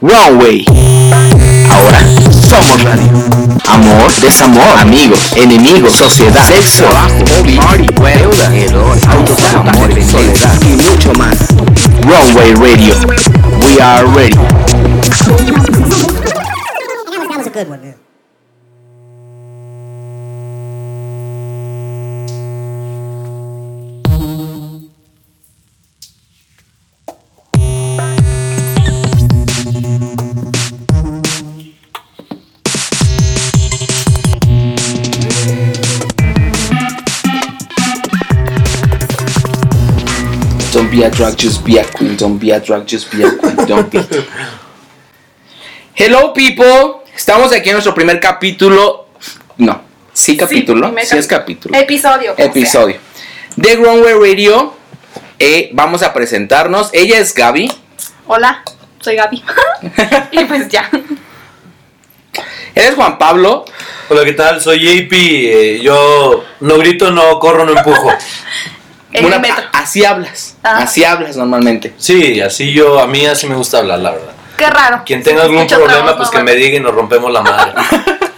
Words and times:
Runway. 0.00 0.64
Ahora 1.70 2.00
somos 2.48 2.82
radio. 2.82 3.10
Amor, 3.68 4.10
desamor, 4.20 4.78
amigos, 4.78 5.32
enemigos, 5.36 5.92
sociedad, 5.92 6.46
sexo, 6.46 6.84
trabajo, 6.84 7.14
hobby, 7.38 7.56
party, 7.56 7.86
deuda, 7.86 8.56
hedor, 8.56 8.98
autosabotaje, 9.08 10.02
soledad 10.08 10.62
y 10.62 10.76
mucho 10.76 11.12
más. 11.14 11.36
Runway 12.02 12.54
Radio. 12.54 12.94
We 13.66 13.80
are 13.80 14.06
ready. 14.14 14.38
Don't 40.72 40.88
be 40.90 41.02
a 41.02 41.10
drug, 41.10 41.36
just 41.36 41.64
be 41.64 41.78
a 41.78 41.84
queen. 41.84 42.16
Don't 42.16 42.38
be 42.38 42.52
a 42.52 42.60
drug, 42.60 42.86
just 42.86 43.10
be 43.10 43.24
a 43.24 43.30
queen. 43.36 43.56
Don't 43.66 43.90
be. 43.90 44.00
Hello, 45.94 46.32
people. 46.32 47.02
Estamos 47.14 47.52
aquí 47.52 47.70
en 47.70 47.74
nuestro 47.74 47.92
primer 47.94 48.20
capítulo. 48.20 49.08
No, 49.58 49.82
sí, 50.12 50.36
capítulo. 50.36 50.94
Sí, 51.02 51.18
es 51.18 51.26
cap- 51.26 51.40
capítulo. 51.40 51.76
Episodio. 51.76 52.34
Episodio. 52.36 52.98
De 53.56 53.74
Runway 53.76 54.14
Radio. 54.14 54.74
eh, 55.38 55.70
vamos 55.72 56.02
a 56.02 56.12
presentarnos. 56.12 56.90
Ella 56.92 57.18
es 57.18 57.34
Gaby. 57.34 57.66
sea. 57.68 57.76
Hola, 58.26 58.62
soy 59.00 59.16
Gaby. 59.16 59.42
y 60.32 60.44
pues 60.44 60.68
ya. 60.68 60.88
Él 60.92 62.86
es 62.86 62.94
Juan 62.94 63.18
Pablo. 63.18 63.64
Hola, 64.08 64.24
¿qué 64.24 64.32
tal? 64.34 64.60
Soy 64.60 64.78
JP. 64.78 65.12
eh, 65.12 65.80
yo 65.82 66.44
no 66.60 66.78
grito, 66.78 67.10
no 67.10 67.38
corro, 67.40 67.64
no 67.66 67.76
empujo. 67.76 68.08
En 69.12 69.24
Una- 69.24 69.36
el 69.36 69.42
metro. 69.42 69.64
así 69.72 70.04
hablas. 70.04 70.56
Ah. 70.62 70.78
Así 70.82 71.04
hablas 71.04 71.36
normalmente. 71.36 71.94
Sí, 71.98 72.40
así 72.40 72.72
yo, 72.72 73.00
a 73.00 73.06
mí 73.06 73.26
así 73.26 73.46
me 73.46 73.54
gusta 73.56 73.78
hablar, 73.78 73.98
la 73.98 74.10
verdad. 74.12 74.32
Qué 74.56 74.66
raro. 74.70 75.02
Quien 75.06 75.22
tenga 75.22 75.42
algún 75.42 75.56
Mucho 75.58 75.76
problema, 75.76 75.96
trabajo, 75.98 76.16
pues 76.18 76.30
que 76.30 76.42
me 76.42 76.54
diga 76.54 76.76
y 76.76 76.80
nos 76.80 76.94
rompemos 76.94 77.32
la 77.32 77.42
madre. 77.42 77.72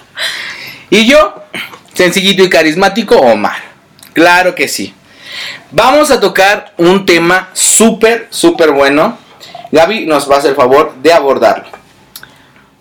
Y 0.91 1.07
yo, 1.07 1.35
sencillito 1.95 2.43
y 2.43 2.51
carismático, 2.51 3.17
Omar. 3.17 3.57
Claro 4.13 4.55
que 4.55 4.69
sí. 4.69 4.95
Vamos 5.71 6.11
a 6.11 6.21
tocar 6.21 6.75
un 6.77 7.07
tema 7.07 7.49
súper, 7.55 8.27
súper 8.29 8.73
bueno. 8.73 9.17
Gaby 9.71 10.05
nos 10.05 10.31
va 10.31 10.35
a 10.37 10.39
hacer 10.41 10.51
el 10.51 10.57
favor 10.57 10.95
de 10.97 11.13
abordarlo. 11.15 11.65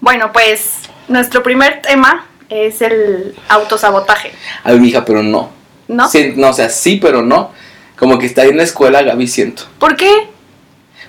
Bueno, 0.02 0.34
pues 0.34 0.80
nuestro 1.08 1.42
primer 1.42 1.81
tema 1.81 2.25
es 2.50 2.81
el 2.81 3.34
autosabotaje, 3.47 4.34
Ay, 4.66 4.78
mija, 4.78 5.06
pero 5.06 5.23
no. 5.23 5.50
¿no? 5.88 6.09
Sí, 6.09 6.34
no, 6.36 6.50
o 6.50 6.53
sea, 6.53 6.67
sí, 6.69 6.97
pero 7.02 7.22
no. 7.22 7.53
Como 8.02 8.17
que 8.17 8.25
está 8.25 8.41
ahí 8.41 8.49
en 8.49 8.57
la 8.57 8.63
escuela, 8.63 9.03
Gaby, 9.03 9.27
siento. 9.27 9.66
¿Por 9.77 9.95
qué? 9.95 10.27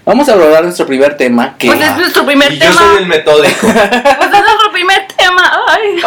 Vamos 0.04 0.28
a 0.28 0.34
abordar 0.34 0.62
nuestro 0.62 0.84
primer 0.86 1.16
tema, 1.16 1.56
que... 1.56 1.68
Pues 1.68 1.80
es 1.80 1.96
nuestro 1.96 2.26
primer 2.26 2.52
y 2.52 2.58
yo 2.58 2.66
tema. 2.68 2.74
soy 2.80 2.96
el 2.98 3.06
metódico. 3.06 3.66
Pues 3.66 4.30
es 4.30 4.40
nuestro 4.42 4.72
primer 4.72 5.08
tema. 5.16 5.52
Ay. 5.68 6.02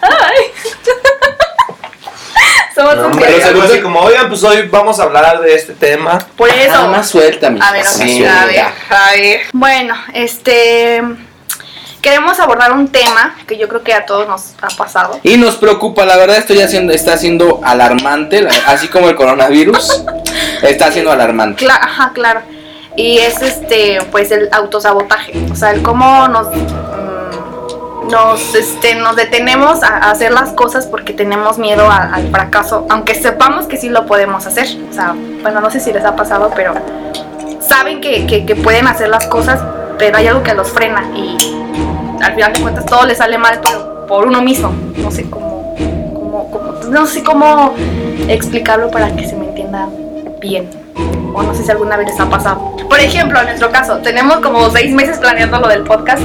Ay. 0.00 0.44
Somos 2.74 2.94
No, 2.96 3.00
un 3.00 3.12
hombre, 3.12 3.26
genio. 3.30 3.46
algo 3.46 3.62
así 3.62 3.80
como, 3.82 4.00
oigan, 4.00 4.28
pues 4.30 4.42
hoy 4.42 4.68
vamos 4.68 4.98
a 5.00 5.02
hablar 5.02 5.40
de 5.42 5.54
este 5.54 5.74
tema. 5.74 6.18
Por 6.34 6.48
eso. 6.48 6.72
Nada 6.72 6.88
más 6.88 7.06
suelta, 7.08 7.50
mija. 7.50 7.68
A 7.68 7.72
ver, 7.72 7.84
ver, 8.46 8.64
a 8.90 9.10
ver. 9.12 9.40
Bueno, 9.52 9.94
este. 10.14 11.02
Queremos 12.06 12.38
abordar 12.38 12.70
un 12.70 12.86
tema 12.86 13.34
que 13.48 13.58
yo 13.58 13.66
creo 13.66 13.82
que 13.82 13.92
a 13.92 14.06
todos 14.06 14.28
nos 14.28 14.54
ha 14.62 14.68
pasado. 14.76 15.18
Y 15.24 15.36
nos 15.38 15.56
preocupa, 15.56 16.04
la 16.06 16.16
verdad, 16.16 16.36
esto 16.36 16.54
ya 16.54 16.68
siendo, 16.68 16.92
está 16.92 17.16
siendo 17.16 17.60
alarmante, 17.64 18.42
la- 18.42 18.52
así 18.68 18.86
como 18.86 19.08
el 19.08 19.16
coronavirus, 19.16 20.04
está 20.62 20.92
siendo 20.92 21.10
alarmante. 21.10 21.66
Cla- 21.66 21.80
ajá, 21.82 22.12
claro. 22.14 22.42
Y 22.94 23.18
es 23.18 23.42
este, 23.42 23.98
pues 24.12 24.30
el 24.30 24.48
autosabotaje. 24.52 25.32
O 25.50 25.56
sea, 25.56 25.72
el 25.72 25.82
cómo 25.82 26.28
nos. 26.28 26.46
mm, 26.54 28.08
Nos, 28.08 28.54
este, 28.54 28.94
nos 28.94 29.16
detenemos 29.16 29.82
a 29.82 29.88
a 29.96 30.10
hacer 30.12 30.30
las 30.30 30.50
cosas 30.50 30.86
porque 30.86 31.12
tenemos 31.12 31.58
miedo 31.58 31.90
a- 31.90 32.14
al 32.14 32.30
fracaso, 32.30 32.86
aunque 32.88 33.16
sepamos 33.16 33.66
que 33.66 33.76
sí 33.78 33.88
lo 33.88 34.06
podemos 34.06 34.46
hacer. 34.46 34.68
O 34.88 34.94
sea, 34.94 35.12
bueno, 35.42 35.60
no 35.60 35.70
sé 35.72 35.80
si 35.80 35.92
les 35.92 36.04
ha 36.04 36.14
pasado, 36.14 36.52
pero 36.54 36.72
saben 37.60 38.00
que, 38.00 38.24
que- 38.28 38.46
que 38.46 38.54
pueden 38.54 38.86
hacer 38.86 39.08
las 39.08 39.26
cosas, 39.26 39.58
pero 39.98 40.16
hay 40.18 40.26
algo 40.26 40.42
que 40.42 40.54
los 40.54 40.68
frena 40.70 41.04
y 41.14 41.36
al 42.22 42.34
final 42.34 42.52
de 42.52 42.60
cuentas 42.60 42.86
todo 42.86 43.04
les 43.06 43.18
sale 43.18 43.38
mal, 43.38 43.60
pero 43.62 44.06
por 44.06 44.26
uno 44.26 44.40
mismo. 44.42 44.72
No 44.96 45.10
sé 45.10 45.28
cómo, 45.28 45.74
cómo, 46.14 46.50
cómo- 46.50 46.72
no 46.90 47.06
sé 47.06 47.22
cómo 47.22 47.74
explicarlo 48.28 48.90
para 48.90 49.14
que 49.14 49.28
se 49.28 49.36
me 49.36 49.46
entienda 49.48 49.88
bien. 50.40 50.70
O 51.34 51.42
no 51.42 51.54
sé 51.54 51.64
si 51.64 51.70
alguna 51.70 51.96
vez 51.96 52.08
les 52.08 52.18
ha 52.20 52.30
pasado. 52.30 52.76
Por 52.88 52.98
ejemplo, 53.00 53.38
en 53.40 53.46
nuestro 53.46 53.70
caso, 53.70 53.98
tenemos 53.98 54.38
como 54.38 54.70
seis 54.70 54.90
meses 54.92 55.18
planeando 55.18 55.58
lo 55.58 55.68
del 55.68 55.82
podcast 55.82 56.22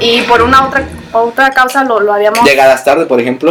y 0.00 0.22
por 0.22 0.42
una 0.42 0.66
otra, 0.66 0.82
otra 1.12 1.50
causa 1.50 1.84
lo, 1.84 2.00
lo 2.00 2.12
habíamos... 2.12 2.42
Llegadas 2.42 2.82
tarde, 2.84 3.06
por 3.06 3.20
ejemplo. 3.20 3.50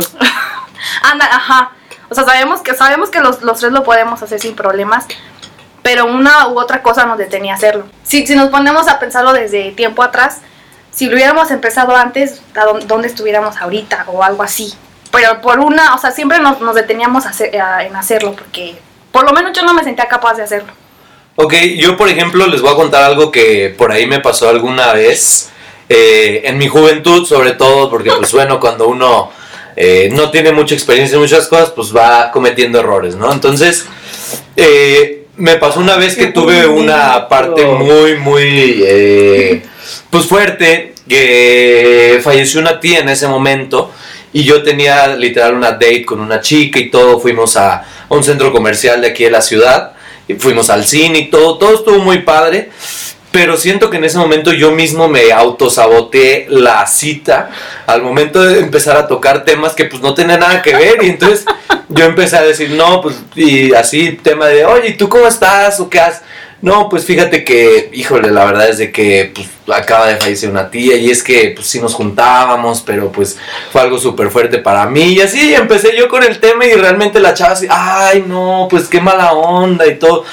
Anda, 1.11 1.25
ajá. 1.31 1.71
O 2.09 2.15
sea, 2.15 2.25
sabemos 2.25 2.61
que, 2.61 2.75
sabemos 2.75 3.09
que 3.09 3.19
los, 3.21 3.41
los 3.43 3.59
tres 3.59 3.71
lo 3.71 3.83
podemos 3.83 4.21
hacer 4.21 4.39
sin 4.39 4.55
problemas, 4.55 5.05
pero 5.83 6.05
una 6.05 6.47
u 6.47 6.59
otra 6.59 6.81
cosa 6.81 7.05
nos 7.05 7.17
detenía 7.19 7.53
a 7.53 7.57
hacerlo. 7.57 7.85
Si, 8.03 8.25
si 8.25 8.35
nos 8.35 8.49
ponemos 8.49 8.87
a 8.87 8.99
pensarlo 8.99 9.33
desde 9.33 9.71
tiempo 9.73 10.01
atrás, 10.01 10.39
si 10.91 11.05
lo 11.07 11.13
hubiéramos 11.15 11.51
empezado 11.51 11.95
antes, 11.95 12.41
¿a 12.55 12.65
dónde, 12.87 13.07
estuviéramos 13.07 13.57
ahorita 13.57 14.05
o 14.07 14.23
algo 14.23 14.41
así? 14.43 14.73
Pero 15.11 15.41
por 15.41 15.59
una, 15.59 15.93
o 15.93 15.97
sea, 15.99 16.11
siempre 16.11 16.39
nos, 16.39 16.57
deteníamos 16.73 17.25
a- 17.27 17.83
en 17.83 17.95
hacerlo 17.95 18.33
porque 18.35 18.75
por 19.11 19.25
lo 19.25 19.33
menos 19.33 19.51
yo 19.53 19.63
no 19.63 19.73
me 19.73 19.83
sentía 19.83 20.07
capaz 20.07 20.35
de 20.35 20.43
hacerlo. 20.43 20.73
Ok, 21.35 21.53
yo 21.77 21.97
por 21.97 22.09
ejemplo 22.09 22.47
les 22.47 22.61
voy 22.61 22.71
a 22.71 22.75
contar 22.75 23.03
algo 23.03 23.31
que 23.31 23.73
por 23.77 23.91
ahí 23.91 24.05
me 24.07 24.19
pasó 24.19 24.49
alguna 24.49 24.93
vez, 24.93 25.49
eh, 25.89 26.41
en 26.45 26.57
mi 26.57 26.67
juventud 26.67 27.25
sobre 27.25 27.51
todo, 27.53 27.89
porque 27.89 28.11
pues 28.11 28.31
bueno, 28.31 28.59
cuando 28.59 28.87
uno 28.87 29.31
eh, 29.75 30.09
no 30.13 30.29
tiene 30.31 30.51
mucha 30.51 30.75
experiencia 30.75 31.15
en 31.15 31.21
muchas 31.21 31.47
cosas, 31.47 31.71
pues 31.71 31.95
va 31.95 32.29
cometiendo 32.31 32.79
errores, 32.79 33.15
¿no? 33.15 33.31
Entonces, 33.31 33.85
eh, 34.55 35.22
me 35.37 35.55
pasó 35.57 35.79
una 35.79 35.97
vez 35.97 36.15
que 36.15 36.27
tuve 36.27 36.67
una 36.67 37.27
parte 37.27 37.65
muy, 37.65 38.17
muy, 38.17 38.83
eh, 38.85 39.63
pues 40.09 40.25
fuerte, 40.25 40.93
que 41.07 42.19
falleció 42.23 42.59
una 42.59 42.79
tía 42.79 42.99
en 42.99 43.09
ese 43.09 43.27
momento. 43.27 43.91
Y 44.31 44.43
yo 44.43 44.63
tenía 44.63 45.15
literal 45.15 45.53
una 45.53 45.71
date 45.71 46.05
con 46.05 46.19
una 46.19 46.41
chica 46.41 46.79
y 46.79 46.89
todo. 46.89 47.19
Fuimos 47.19 47.55
a, 47.55 47.75
a 47.75 47.85
un 48.09 48.23
centro 48.23 48.51
comercial 48.51 49.01
de 49.01 49.07
aquí 49.07 49.23
de 49.23 49.31
la 49.31 49.41
ciudad. 49.41 49.93
Y 50.27 50.35
fuimos 50.35 50.69
al 50.69 50.85
cine 50.85 51.19
y 51.19 51.29
todo. 51.29 51.57
Todo 51.57 51.75
estuvo 51.75 51.99
muy 51.99 52.19
padre. 52.19 52.71
Pero 53.33 53.57
siento 53.57 53.89
que 53.89 53.97
en 53.97 54.03
ese 54.03 54.19
momento 54.19 54.53
yo 54.53 54.71
mismo 54.71 55.09
me 55.09 55.31
autosaboteé 55.31 56.45
la 56.49 56.85
cita 56.85 57.49
al 57.87 58.03
momento 58.03 58.43
de 58.43 58.59
empezar 58.59 58.95
a 58.95 59.07
tocar 59.07 59.43
temas 59.43 59.73
que 59.73 59.85
pues 59.85 60.03
no 60.03 60.13
tenían 60.13 60.39
nada 60.39 60.61
que 60.61 60.75
ver. 60.75 61.03
Y 61.03 61.07
entonces 61.07 61.43
yo 61.89 62.05
empecé 62.05 62.37
a 62.37 62.43
decir, 62.43 62.69
no, 62.69 63.01
pues, 63.01 63.15
y 63.35 63.73
así, 63.73 64.11
tema 64.11 64.45
de, 64.45 64.65
oye, 64.65 64.89
¿y 64.89 64.93
tú 64.97 65.09
cómo 65.09 65.27
estás? 65.27 65.79
¿O 65.79 65.89
qué 65.89 65.99
haces? 65.99 66.21
No, 66.61 66.87
pues 66.87 67.03
fíjate 67.03 67.43
que, 67.43 67.89
híjole, 67.91 68.31
la 68.31 68.45
verdad 68.45 68.69
es 68.69 68.77
de 68.77 68.91
que 68.91 69.33
pues, 69.35 69.49
acaba 69.75 70.07
de 70.07 70.15
fallecer 70.15 70.49
una 70.49 70.69
tía 70.71 70.95
y 70.95 71.09
es 71.09 71.21
que 71.21 71.51
pues 71.53 71.67
sí 71.67 71.81
nos 71.81 71.93
juntábamos, 71.93 72.81
pero 72.85 73.11
pues 73.11 73.37
fue 73.71 73.81
algo 73.81 73.99
súper 73.99 74.29
fuerte 74.29 74.59
para 74.59 74.85
mí 74.85 75.13
y 75.13 75.21
así 75.21 75.53
empecé 75.53 75.93
yo 75.97 76.07
con 76.07 76.23
el 76.23 76.39
tema 76.39 76.65
y 76.65 76.73
realmente 76.73 77.19
la 77.19 77.33
chava 77.33 77.51
así, 77.51 77.67
ay 77.69 78.23
no, 78.25 78.67
pues 78.69 78.87
qué 78.87 79.01
mala 79.01 79.33
onda 79.33 79.85
y 79.87 79.95
todo. 79.95 80.23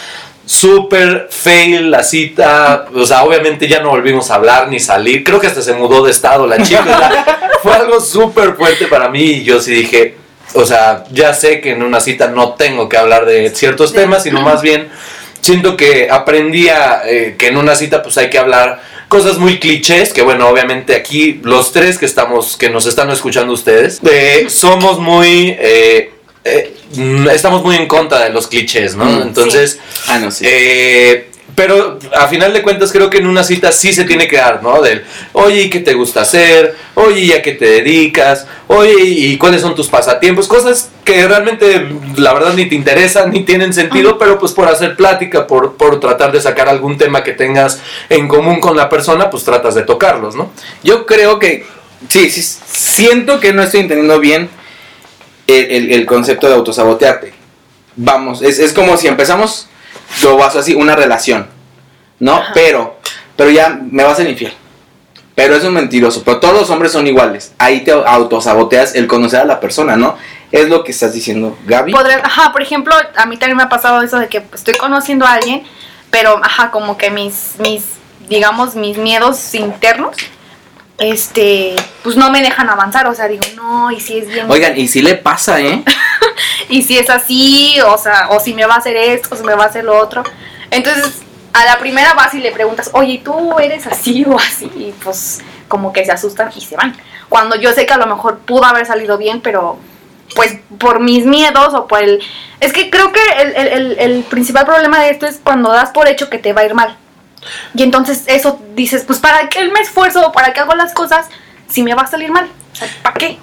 Súper 0.51 1.29
fail 1.31 1.93
la 1.93 2.03
cita, 2.03 2.87
o 2.93 3.07
sea, 3.07 3.23
obviamente 3.23 3.69
ya 3.69 3.81
no 3.81 3.91
volvimos 3.91 4.33
a 4.33 4.35
hablar 4.35 4.67
ni 4.67 4.81
salir, 4.81 5.23
creo 5.23 5.39
que 5.39 5.47
hasta 5.47 5.63
se 5.63 5.75
mudó 5.75 6.05
de 6.05 6.11
estado 6.11 6.45
la 6.45 6.61
chica, 6.61 7.51
fue 7.63 7.73
algo 7.73 8.01
súper 8.01 8.57
fuerte 8.57 8.89
para 8.89 9.09
mí 9.09 9.23
y 9.23 9.45
yo 9.45 9.61
sí 9.61 9.73
dije, 9.73 10.17
o 10.55 10.67
sea, 10.67 11.05
ya 11.13 11.35
sé 11.35 11.61
que 11.61 11.71
en 11.71 11.85
una 11.85 12.01
cita 12.01 12.27
no 12.27 12.55
tengo 12.55 12.89
que 12.89 12.97
hablar 12.97 13.27
de 13.27 13.51
ciertos 13.51 13.93
temas, 13.93 14.25
sino 14.25 14.41
más 14.41 14.61
bien 14.61 14.89
siento 15.41 15.77
que 15.77 16.09
aprendí 16.11 16.69
a, 16.69 17.03
eh, 17.07 17.37
que 17.39 17.47
en 17.47 17.57
una 17.57 17.77
cita 17.77 18.03
pues 18.03 18.19
hay 18.19 18.29
que 18.29 18.39
hablar 18.39 18.83
cosas 19.07 19.39
muy 19.39 19.61
clichés, 19.61 20.13
que 20.13 20.23
bueno, 20.23 20.49
obviamente 20.49 20.97
aquí 20.97 21.41
los 21.45 21.71
tres 21.71 21.97
que 21.97 22.07
estamos, 22.07 22.57
que 22.57 22.71
nos 22.71 22.87
están 22.87 23.09
escuchando 23.11 23.53
ustedes, 23.53 24.01
eh, 24.11 24.47
somos 24.49 24.99
muy, 24.99 25.57
eh, 25.61 26.11
eh, 26.45 26.75
estamos 27.33 27.63
muy 27.63 27.77
en 27.77 27.87
contra 27.87 28.21
de 28.21 28.31
los 28.31 28.47
clichés, 28.49 28.97
¿no? 28.97 29.05
Mm, 29.05 29.23
Entonces, 29.23 29.79
Ah, 30.09 30.19
no, 30.19 30.31
sí. 30.31 30.45
eh, 30.49 31.27
pero 31.55 31.99
a 32.17 32.27
final 32.29 32.53
de 32.55 32.63
cuentas 32.63 32.91
creo 32.93 33.11
que 33.11 33.19
en 33.19 33.27
una 33.27 33.45
cita 33.45 33.71
sí 33.73 33.93
se 33.93 34.05
tiene 34.05 34.27
que 34.29 34.37
dar, 34.37 34.63
¿no? 34.63 34.81
Del, 34.81 35.05
oye, 35.33 35.63
¿y 35.63 35.71
qué 35.71 35.81
te 35.81 35.93
gusta 35.95 36.23
hacer? 36.23 36.75
Oye, 36.95 37.21
¿y 37.21 37.33
a 37.33 37.43
qué 37.43 37.53
te 37.53 37.67
dedicas? 37.67 38.47
Oye, 38.69 38.95
¿y 39.05 39.37
cuáles 39.37 39.61
son 39.61 39.75
tus 39.75 39.89
pasatiempos? 39.89 40.49
Cosas 40.49 40.89
que 41.05 41.27
realmente 41.27 41.89
la 42.17 42.33
verdad 42.33 42.55
ni 42.55 42.67
te 42.69 42.77
interesan 42.77 43.31
ni 43.33 43.45
tienen 43.45 43.75
sentido, 43.75 44.17
pero 44.17 44.39
pues 44.39 44.53
por 44.53 44.69
hacer 44.69 44.97
plática, 44.97 45.47
por, 45.47 45.75
por 45.75 46.01
tratar 46.01 46.33
de 46.33 46.41
sacar 46.41 46.69
algún 46.69 46.97
tema 46.97 47.23
que 47.25 47.33
tengas 47.33 47.81
en 48.09 48.29
común 48.29 48.61
con 48.61 48.77
la 48.77 48.89
persona, 48.89 49.29
pues 49.29 49.45
tratas 49.45 49.75
de 49.75 49.83
tocarlos, 49.83 50.37
¿no? 50.37 50.53
Yo 50.83 51.05
creo 51.05 51.39
que, 51.39 51.67
sí, 52.09 52.31
sí, 52.31 52.41
siento 52.43 53.41
que 53.41 53.53
no 53.53 53.63
estoy 53.63 53.81
entendiendo 53.81 54.19
bien 54.21 54.49
el, 55.59 55.71
el- 55.71 55.93
el 55.93 56.07
concepto 56.07 56.49
de 56.49 56.55
autosabotearte. 56.55 57.33
Vamos, 57.97 58.43
es, 58.43 58.59
es 58.59 58.73
como 58.73 58.97
si 58.97 59.09
empezamos, 59.09 59.69
lo 60.23 60.37
vas 60.37 60.57
así, 60.57 60.75
una 60.75 60.97
relación, 60.97 61.47
¿no? 62.19 62.35
Ajá. 62.35 62.53
Pero, 62.55 62.99
pero 63.37 63.51
ya 63.51 63.79
me 63.91 64.05
vas 64.05 64.15
a 64.15 64.17
ser 64.17 64.29
infiel. 64.31 64.53
Pero 65.35 65.55
es 65.57 65.65
un 65.65 65.73
mentiroso, 65.73 66.23
pero 66.25 66.39
todos 66.39 66.55
los 66.55 66.71
hombres 66.71 66.93
son 66.93 67.07
iguales. 67.07 67.53
Ahí 67.59 67.81
te 67.83 67.93
autosaboteas 67.93 68.95
el 68.95 69.07
conocer 69.07 69.41
a 69.41 69.45
la 69.45 69.59
persona, 69.61 69.97
¿no? 69.97 70.17
Es 70.53 70.69
lo 70.69 70.85
que 70.85 70.93
estás 70.93 71.15
diciendo, 71.15 71.57
Gaby. 71.67 71.95
Ajá, 72.23 72.53
por 72.53 72.61
ejemplo, 72.63 72.95
a 73.17 73.27
mí 73.27 73.37
también 73.39 73.57
me 73.57 73.63
ha 73.63 73.69
pasado 73.69 74.03
eso 74.03 74.19
de 74.19 74.29
que 74.29 74.43
estoy 74.55 74.75
conociendo 74.75 75.25
a 75.25 75.33
alguien, 75.35 75.63
pero, 76.11 76.39
ajá, 76.45 76.71
como 76.71 76.99
que 76.99 77.11
mis, 77.11 77.55
mis, 77.59 77.85
digamos, 78.29 78.75
mis 78.75 78.99
miedos 78.99 79.55
internos, 79.55 80.17
este, 81.01 81.75
pues 82.05 82.15
no 82.17 82.31
me 82.31 82.43
dejan 82.43 82.69
avanzar, 82.71 83.07
o 83.09 83.15
sea, 83.15 83.27
digo, 83.27 83.43
no, 83.57 83.91
y 83.91 83.99
si 84.01 84.19
es 84.19 84.29
bien, 84.29 84.51
Oigan, 84.51 84.79
y 84.79 84.87
si 84.87 85.03
le 85.03 85.17
pasa, 85.17 85.61
¿eh? 85.61 85.83
y 86.69 86.83
si 86.83 86.99
es 86.99 87.11
así, 87.11 87.77
o 87.87 87.99
sea, 87.99 88.29
o 88.31 88.39
si 88.39 88.55
me 88.55 88.67
va 88.67 88.75
a 88.75 88.79
hacer 88.79 88.97
esto, 88.97 89.31
o 89.35 89.37
si 89.39 89.43
me 89.45 89.55
va 89.55 89.65
a 89.65 89.67
hacer 89.69 89.85
lo 89.85 89.99
otro. 89.99 90.23
Entonces, 90.71 91.23
a 91.53 91.65
la 91.65 91.79
primera 91.79 92.15
vas 92.15 92.33
y 92.35 92.39
le 92.39 92.53
preguntas, 92.53 92.91
oye, 92.93 93.15
¿y 93.15 93.19
¿tú 93.19 93.59
eres 93.59 93.87
así 93.87 94.25
o 94.29 94.39
así? 94.39 94.67
Y 94.77 94.95
pues 95.03 95.41
como 95.69 95.93
que 95.93 96.05
se 96.05 96.13
asustan 96.13 96.51
y 96.55 96.61
se 96.61 96.77
van. 96.77 96.97
Cuando 97.29 97.57
yo 97.57 97.73
sé 97.73 97.87
que 97.87 97.93
a 97.95 97.99
lo 97.99 98.07
mejor 98.07 98.39
pudo 98.41 98.65
haber 98.65 98.87
salido 98.87 99.17
bien, 99.19 99.41
pero 99.41 99.79
pues 100.37 100.59
por 100.79 101.01
mis 101.01 101.25
miedos 101.27 101.75
o 101.75 101.89
por 101.89 102.03
el... 102.03 102.21
Es 102.61 102.73
que 102.73 102.91
creo 102.91 103.11
que 103.11 103.21
el, 103.41 103.57
el- 103.57 103.69
el- 103.69 103.99
el 103.99 104.23
principal 104.25 104.65
problema 104.67 105.01
de 105.01 105.11
esto 105.11 105.27
es 105.27 105.41
cuando 105.43 105.73
das 105.73 105.91
por 105.91 106.07
hecho 106.09 106.29
que 106.31 106.39
te 106.39 106.53
va 106.53 106.61
a 106.61 106.67
ir 106.67 106.75
mal. 106.75 106.97
Y 107.75 107.83
entonces 107.83 108.25
eso 108.27 108.61
dices, 108.75 109.05
pues 109.07 109.19
¿para 109.19 109.49
qué 109.49 109.67
me 109.69 109.81
esfuerzo 109.81 110.27
o 110.27 110.33
para 110.33 110.53
qué 110.53 110.61
hago 110.61 110.75
las 110.75 110.93
cosas 110.93 111.27
si 111.69 111.83
me 111.83 111.95
va 111.95 112.03
a 112.03 112.07
salir 112.07 112.31
mal? 112.31 112.49
O 112.73 112.77
sea, 112.77 112.89
¿para 113.03 113.15
qué? 113.15 113.39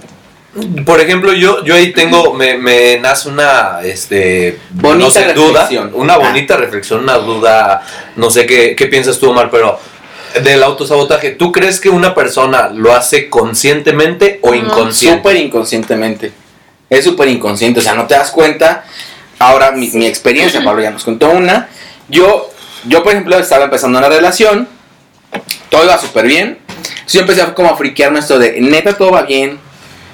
Por 0.85 0.99
ejemplo, 0.99 1.33
yo, 1.33 1.63
yo 1.63 1.75
ahí 1.75 1.94
tengo, 1.94 2.33
me, 2.33 2.57
me 2.57 2.97
nace 2.99 3.29
una, 3.29 3.79
este, 3.83 4.57
Bonita 4.71 5.05
no 5.05 5.11
sé, 5.11 5.33
duda, 5.33 5.61
reflexión. 5.61 5.91
una 5.94 6.13
Ah. 6.15 6.17
bonita 6.17 6.57
reflexión, 6.57 7.01
una 7.03 7.15
duda, 7.17 7.83
no 8.15 8.29
sé 8.31 8.45
qué, 8.47 8.75
qué 8.75 8.88
piensas 8.88 9.19
tú, 9.19 9.29
Omar, 9.29 9.51
pero 9.51 9.79
del 10.44 10.63
autosabotaje, 10.63 11.31
¿tú 11.31 11.51
crees 11.51 11.79
que 11.79 11.89
una 11.89 12.15
persona 12.15 12.69
lo 12.73 12.94
hace 12.94 13.29
conscientemente 13.29 14.39
o 14.41 14.53
inconsciente? 14.55 15.17
Súper 15.19 15.35
inconscientemente. 15.38 16.31
Es 16.89 17.03
súper 17.03 17.27
inconsciente, 17.27 17.79
o 17.79 17.83
sea, 17.83 17.94
no 17.94 18.07
te 18.07 18.15
das 18.15 18.31
cuenta. 18.31 18.83
Ahora, 19.39 19.71
mi, 19.71 19.89
mi 19.91 20.07
experiencia, 20.07 20.63
Pablo 20.63 20.81
ya 20.81 20.89
nos 20.91 21.03
contó 21.03 21.29
una. 21.29 21.69
Yo, 22.07 22.49
yo, 22.87 23.03
por 23.03 23.11
ejemplo, 23.13 23.37
estaba 23.37 23.65
empezando 23.65 23.97
una 23.99 24.09
relación, 24.09 24.67
todo 25.69 25.83
iba 25.83 25.97
súper 25.97 26.25
bien. 26.27 26.59
Entonces 26.67 27.13
yo 27.13 27.21
empecé 27.21 27.41
a 27.41 27.53
como 27.53 27.69
a 27.69 27.77
friquearme 27.77 28.19
esto 28.19 28.37
de, 28.39 28.59
neta, 28.61 28.93
todo 28.97 29.11
va 29.11 29.23
bien. 29.23 29.59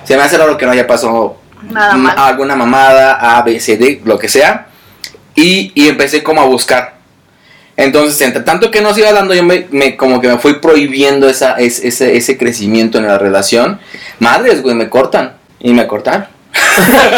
Se 0.04 0.16
me 0.18 0.24
hace 0.24 0.38
raro 0.38 0.58
que 0.58 0.66
no 0.66 0.72
haya 0.72 0.86
pasado 0.88 1.38
Nada 1.62 1.96
mal. 1.96 2.16
alguna 2.18 2.56
mamada, 2.56 3.38
A, 3.38 3.42
B, 3.42 3.60
C, 3.60 3.78
D, 3.78 4.02
lo 4.06 4.20
que 4.20 4.28
sea. 4.30 4.68
Y, 5.36 5.72
y 5.76 5.88
empecé 5.88 6.22
como 6.24 6.42
a 6.42 6.46
buscar. 6.46 6.94
Entonces, 7.76 8.22
entre 8.22 8.44
tanto 8.44 8.70
que 8.70 8.82
nos 8.82 8.98
iba 8.98 9.12
dando, 9.12 9.34
yo 9.34 9.44
me, 9.44 9.66
me- 9.72 9.98
como 9.98 10.22
que 10.22 10.28
me 10.28 10.38
fui 10.38 10.60
prohibiendo 10.60 11.28
esa, 11.28 11.54
es- 11.54 11.80
ese, 11.84 12.16
ese 12.18 12.38
crecimiento 12.38 13.00
en 13.00 13.08
la 13.08 13.18
relación. 13.18 13.80
Madres, 14.20 14.62
güey, 14.62 14.76
me 14.76 14.90
cortan. 14.90 15.38
Y 15.60 15.74
me 15.74 15.88
cortaron. 15.88 16.28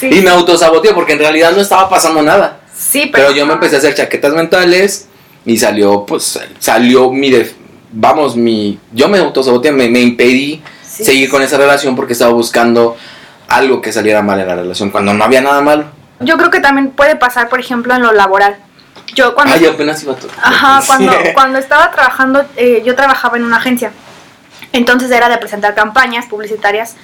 Sí. 0.00 0.08
Y 0.10 0.20
me 0.22 0.30
autosaboteé 0.30 0.92
porque 0.94 1.12
en 1.12 1.18
realidad 1.20 1.52
no 1.52 1.60
estaba 1.60 1.88
pasando 1.88 2.22
nada. 2.22 2.58
Sí, 2.92 3.08
pero, 3.10 3.28
Pero 3.28 3.36
yo 3.38 3.46
me 3.46 3.54
empecé 3.54 3.76
a 3.76 3.78
hacer 3.78 3.94
chaquetas 3.94 4.34
mentales 4.34 5.08
y 5.46 5.56
salió, 5.56 6.04
pues, 6.04 6.38
salió 6.58 7.10
mi, 7.10 7.30
def- 7.30 7.54
vamos, 7.90 8.36
mi, 8.36 8.78
yo 8.92 9.08
me 9.08 9.18
autosaboteé, 9.18 9.72
me, 9.72 9.88
me 9.88 10.00
impedí 10.00 10.62
Sí. 10.82 11.04
seguir 11.06 11.30
con 11.30 11.40
esa 11.40 11.56
relación 11.56 11.96
porque 11.96 12.12
estaba 12.12 12.32
buscando 12.32 12.98
algo 13.48 13.80
que 13.80 13.92
saliera 13.94 14.20
mal 14.20 14.38
en 14.40 14.46
la 14.46 14.56
relación, 14.56 14.90
cuando 14.90 15.14
no 15.14 15.24
había 15.24 15.40
nada 15.40 15.62
malo. 15.62 15.86
Yo 16.20 16.36
creo 16.36 16.50
que 16.50 16.60
también 16.60 16.90
puede 16.90 17.16
pasar, 17.16 17.48
por 17.48 17.60
ejemplo, 17.60 17.94
en 17.94 18.02
lo 18.02 18.12
laboral. 18.12 18.58
Yo 19.14 19.34
cuando... 19.34 19.54
Ay, 19.54 19.64
apenas 19.64 20.02
iba 20.02 20.12
a. 20.12 20.48
Ajá, 20.48 20.82
cuando, 20.86 21.12
cuando 21.32 21.58
estaba 21.58 21.90
trabajando, 21.90 22.44
eh, 22.56 22.82
yo 22.84 22.94
trabajaba 22.94 23.38
en 23.38 23.44
una 23.44 23.56
agencia. 23.56 23.90
Entonces 24.74 25.10
era 25.10 25.30
de 25.30 25.38
presentar 25.38 25.74
campañas 25.74 26.26
publicitarias 26.26 26.94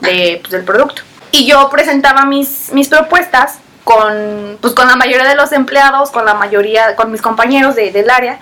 de, 0.00 0.38
pues, 0.42 0.50
del 0.52 0.64
producto. 0.64 1.02
Y 1.32 1.46
yo 1.46 1.68
presentaba 1.70 2.24
mis, 2.26 2.70
mis 2.72 2.88
propuestas 2.88 3.58
con, 3.88 4.58
pues, 4.60 4.74
con 4.74 4.86
la 4.86 4.96
mayoría 4.96 5.26
de 5.26 5.34
los 5.34 5.50
empleados, 5.52 6.10
con 6.10 6.26
la 6.26 6.34
mayoría, 6.34 6.94
con 6.94 7.10
mis 7.10 7.22
compañeros 7.22 7.74
de- 7.74 7.90
del 7.90 8.10
área. 8.10 8.38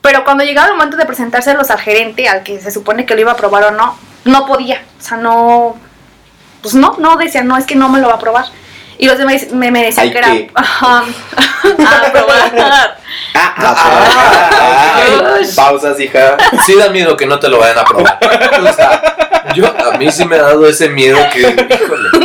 Pero 0.00 0.24
cuando 0.24 0.44
llegaba 0.44 0.68
el 0.68 0.74
momento 0.76 0.96
de 0.96 1.04
presentárselos 1.04 1.70
al 1.70 1.78
gerente, 1.78 2.26
al 2.26 2.42
que 2.42 2.58
se 2.58 2.70
supone 2.70 3.04
que 3.04 3.14
lo 3.14 3.20
iba 3.20 3.32
a 3.32 3.34
aprobar 3.34 3.64
o 3.64 3.70
no, 3.72 3.98
no 4.24 4.46
podía. 4.46 4.82
O 4.98 5.02
sea, 5.02 5.18
no. 5.18 5.76
Pues 6.62 6.74
no, 6.74 6.94
no 6.98 7.16
decía, 7.16 7.42
no, 7.44 7.58
es 7.58 7.66
que 7.66 7.74
no 7.74 7.90
me 7.90 8.00
lo 8.00 8.06
va 8.06 8.14
a 8.14 8.16
aprobar. 8.16 8.46
Y 8.96 9.06
los 9.08 9.18
demás 9.18 9.50
me, 9.52 9.70
me 9.70 9.84
decían 9.84 10.10
que 10.10 10.18
era. 10.18 10.28
Ajá, 10.54 11.04
a 11.04 12.06
aprobar. 12.06 12.96
Ah, 13.34 13.54
ah, 13.58 13.74
Ah, 14.62 15.40
pausas, 15.54 16.00
hija. 16.00 16.38
Sí 16.64 16.74
da 16.76 16.88
miedo 16.88 17.14
que 17.14 17.26
no 17.26 17.38
te 17.38 17.48
lo 17.50 17.58
vayan 17.58 17.78
a 17.78 17.84
probar. 17.84 18.18
O 18.62 18.72
sea, 18.72 19.02
yo, 19.54 19.66
a 19.66 19.98
mí 19.98 20.10
sí 20.10 20.24
me 20.24 20.36
ha 20.36 20.42
dado 20.42 20.66
ese 20.66 20.88
miedo 20.88 21.18
que, 21.30 21.40
híjole, 21.40 22.19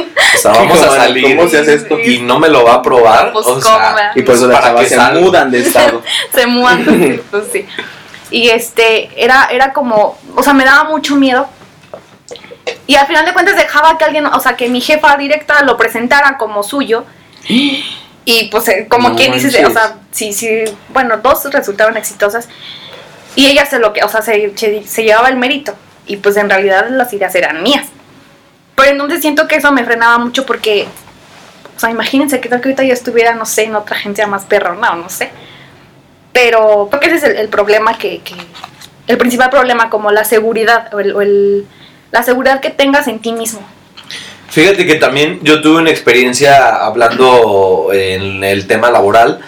sea, 0.53 0.63
vamos 0.63 0.81
a 0.81 0.95
salir 0.95 1.35
¿cómo 1.35 1.49
se 1.49 1.59
hace 1.59 1.73
esto? 1.75 1.99
y 1.99 2.19
no 2.21 2.39
me 2.39 2.49
lo 2.49 2.63
va 2.63 2.75
a 2.75 2.81
probar. 2.81 3.31
Pues, 3.31 3.45
o 3.45 3.59
¿cómo, 3.59 3.61
sea? 3.61 4.11
Y 4.15 4.21
por 4.21 4.35
eso 4.35 4.47
las 4.47 4.59
¿para 4.59 4.73
chavas 4.73 4.89
se 4.89 4.95
salgo? 4.95 5.21
mudan 5.21 5.51
de 5.51 5.59
estado. 5.61 6.03
se 6.33 6.47
mudan, 6.47 6.85
sí, 6.85 7.21
pues 7.31 7.43
sí. 7.51 7.65
Y 8.31 8.49
este, 8.49 9.09
era, 9.23 9.49
era 9.51 9.73
como, 9.73 10.17
o 10.35 10.43
sea, 10.43 10.53
me 10.53 10.65
daba 10.65 10.85
mucho 10.85 11.15
miedo. 11.15 11.47
Y 12.87 12.95
al 12.95 13.05
final 13.05 13.25
de 13.25 13.33
cuentas 13.33 13.55
dejaba 13.55 13.97
que 13.97 14.05
alguien, 14.05 14.25
o 14.25 14.39
sea, 14.39 14.55
que 14.55 14.67
mi 14.69 14.81
jefa 14.81 15.15
directa 15.17 15.63
lo 15.63 15.77
presentara 15.77 16.37
como 16.37 16.63
suyo. 16.63 17.05
Y 18.27 18.45
pues, 18.45 18.67
eh, 18.69 18.87
como 18.89 19.09
No 19.09 19.15
quien 19.15 19.33
dice, 19.33 19.63
o 19.67 19.69
sea, 19.69 19.97
sí, 20.09 20.33
sí, 20.33 20.63
bueno, 20.89 21.17
dos 21.17 21.45
resultaron 21.51 21.95
exitosas. 21.95 22.49
Y 23.35 23.45
ella 23.45 23.67
se 23.67 23.77
lo 23.77 23.93
que, 23.93 24.03
o 24.03 24.09
sea, 24.09 24.23
se, 24.23 24.51
se, 24.57 24.81
se 24.87 25.03
llevaba 25.03 25.29
el 25.29 25.35
mérito. 25.35 25.75
Y 26.07 26.17
pues 26.17 26.35
en 26.37 26.49
realidad 26.49 26.87
las 26.89 27.13
ideas 27.13 27.35
eran 27.35 27.61
mías. 27.61 27.85
Pero 28.75 28.91
entonces 28.91 29.21
siento 29.21 29.47
que 29.47 29.55
eso 29.55 29.71
me 29.71 29.83
frenaba 29.85 30.17
mucho 30.17 30.45
porque, 30.45 30.87
o 31.75 31.79
sea, 31.79 31.89
imagínense 31.91 32.39
que 32.41 32.49
tal 32.49 32.61
que 32.61 32.69
ahorita 32.69 32.83
yo 32.83 32.93
estuviera, 32.93 33.33
no 33.33 33.45
sé, 33.45 33.63
en 33.63 33.75
otra 33.75 33.95
agencia 33.95 34.27
más 34.27 34.43
perrona 34.45 34.91
o 34.93 34.95
no 34.97 35.09
sé. 35.09 35.31
Pero 36.33 36.87
creo 36.89 36.99
que 36.99 37.07
ese 37.07 37.15
es 37.31 37.39
el, 37.39 37.47
problema 37.49 37.97
que, 37.97 38.19
que- 38.19 38.35
el 39.07 39.17
principal 39.17 39.49
problema, 39.49 39.89
como 39.89 40.11
la 40.11 40.23
seguridad, 40.25 40.93
o, 40.93 40.99
el, 40.99 41.15
o 41.15 41.21
el- 41.21 41.65
la 42.11 42.23
seguridad 42.23 42.59
que 42.59 42.69
tengas 42.71 43.07
en 43.07 43.19
ti 43.19 43.31
mismo. 43.31 43.61
Fíjate 44.49 44.85
que 44.85 44.95
también 44.95 45.39
yo 45.43 45.61
tuve 45.61 45.81
una 45.81 45.89
experiencia 45.91 46.75
hablando 46.85 47.89
en 47.93 48.43
el 48.43 48.67
tema 48.67 48.89
laboral. 48.89 49.39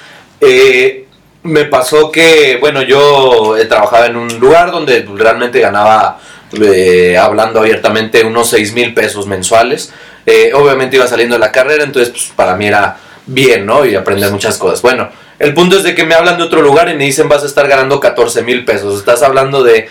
Eh, 0.42 1.08
me 1.44 1.66
pasó 1.66 2.12
que, 2.12 2.58
bueno, 2.60 2.82
yo 2.82 3.56
eh, 3.58 3.66
trabajaba 3.66 4.08
en 4.08 4.18
un 4.18 4.28
lugar 4.40 4.72
donde 4.72 5.08
realmente 5.16 5.60
ganaba, 5.60 6.20
eh, 6.54 7.18
hablando 7.18 7.60
abiertamente, 7.60 8.24
unos 8.24 8.50
6 8.50 8.74
mil 8.74 8.94
pesos 8.94 9.28
mensuales. 9.28 9.92
Eh, 10.26 10.52
obviamente 10.54 10.96
iba 10.96 11.08
saliendo 11.08 11.36
de 11.36 11.40
la 11.40 11.52
carrera, 11.52 11.84
entonces 11.84 12.10
pues, 12.10 12.32
para 12.36 12.56
mí 12.56 12.68
era 12.68 12.98
bien, 13.26 13.66
¿no? 13.66 13.86
Y 13.86 13.96
aprender 13.96 14.32
muchas 14.32 14.58
cosas. 14.58 14.82
Bueno, 14.82 15.10
el 15.40 15.54
punto 15.54 15.78
es 15.78 15.84
de 15.84 15.96
que 15.96 16.06
me 16.06 16.16
hablan 16.16 16.38
de 16.38 16.44
otro 16.44 16.62
lugar 16.62 16.90
y 16.90 16.96
me 16.96 17.06
dicen 17.06 17.30
vas 17.30 17.44
a 17.44 17.48
estar 17.48 17.68
ganando 17.68 18.00
14 18.00 18.42
mil 18.44 18.66
pesos. 18.66 19.00
Estás 19.00 19.22
hablando 19.24 19.64
de 19.64 19.90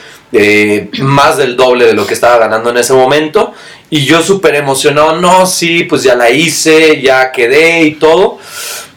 más 0.99 1.37
del 1.37 1.57
doble 1.57 1.87
de 1.87 1.95
lo 1.95 2.07
que 2.07 2.15
estaba 2.15 2.39
ganando 2.39 2.71
en 2.71 2.79
ese 2.79 2.93
momento. 2.93 3.55
Y 3.89 4.05
yo 4.05 4.21
súper 4.21 4.57
emocionado, 4.57 5.17
no, 5.17 5.47
sí, 5.47 5.85
pues 5.85 6.03
ya 6.03 6.17
la 6.17 6.31
hice, 6.31 7.01
ya 7.01 7.31
quedé 7.31 7.83
y 7.83 7.95
todo. 7.95 8.39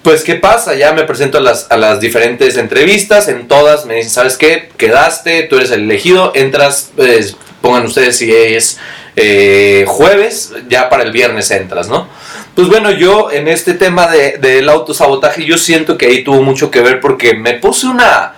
Pues, 0.01 0.23
¿qué 0.23 0.35
pasa? 0.35 0.75
Ya 0.75 0.93
me 0.93 1.03
presento 1.03 1.37
a 1.37 1.41
las, 1.41 1.67
a 1.69 1.77
las 1.77 1.99
diferentes 1.99 2.57
entrevistas, 2.57 3.27
en 3.27 3.47
todas 3.47 3.85
me 3.85 3.95
dicen, 3.95 4.09
¿sabes 4.09 4.37
qué? 4.37 4.69
Quedaste, 4.77 5.43
tú 5.43 5.57
eres 5.57 5.71
el 5.71 5.81
elegido, 5.81 6.31
entras, 6.35 6.91
pues, 6.95 7.35
pongan 7.61 7.85
ustedes 7.85 8.17
si 8.17 8.33
es 8.33 8.79
eh, 9.15 9.85
jueves, 9.87 10.53
ya 10.69 10.89
para 10.89 11.03
el 11.03 11.11
viernes 11.11 11.51
entras, 11.51 11.87
¿no? 11.89 12.07
Pues 12.55 12.67
bueno, 12.67 12.91
yo 12.91 13.31
en 13.31 13.47
este 13.47 13.73
tema 13.73 14.07
de- 14.07 14.37
del 14.37 14.67
autosabotaje, 14.69 15.45
yo 15.45 15.57
siento 15.57 15.97
que 15.97 16.07
ahí 16.07 16.23
tuvo 16.23 16.41
mucho 16.41 16.69
que 16.71 16.81
ver 16.81 16.99
porque 16.99 17.33
me 17.35 17.53
puse 17.53 17.87
una... 17.87 18.33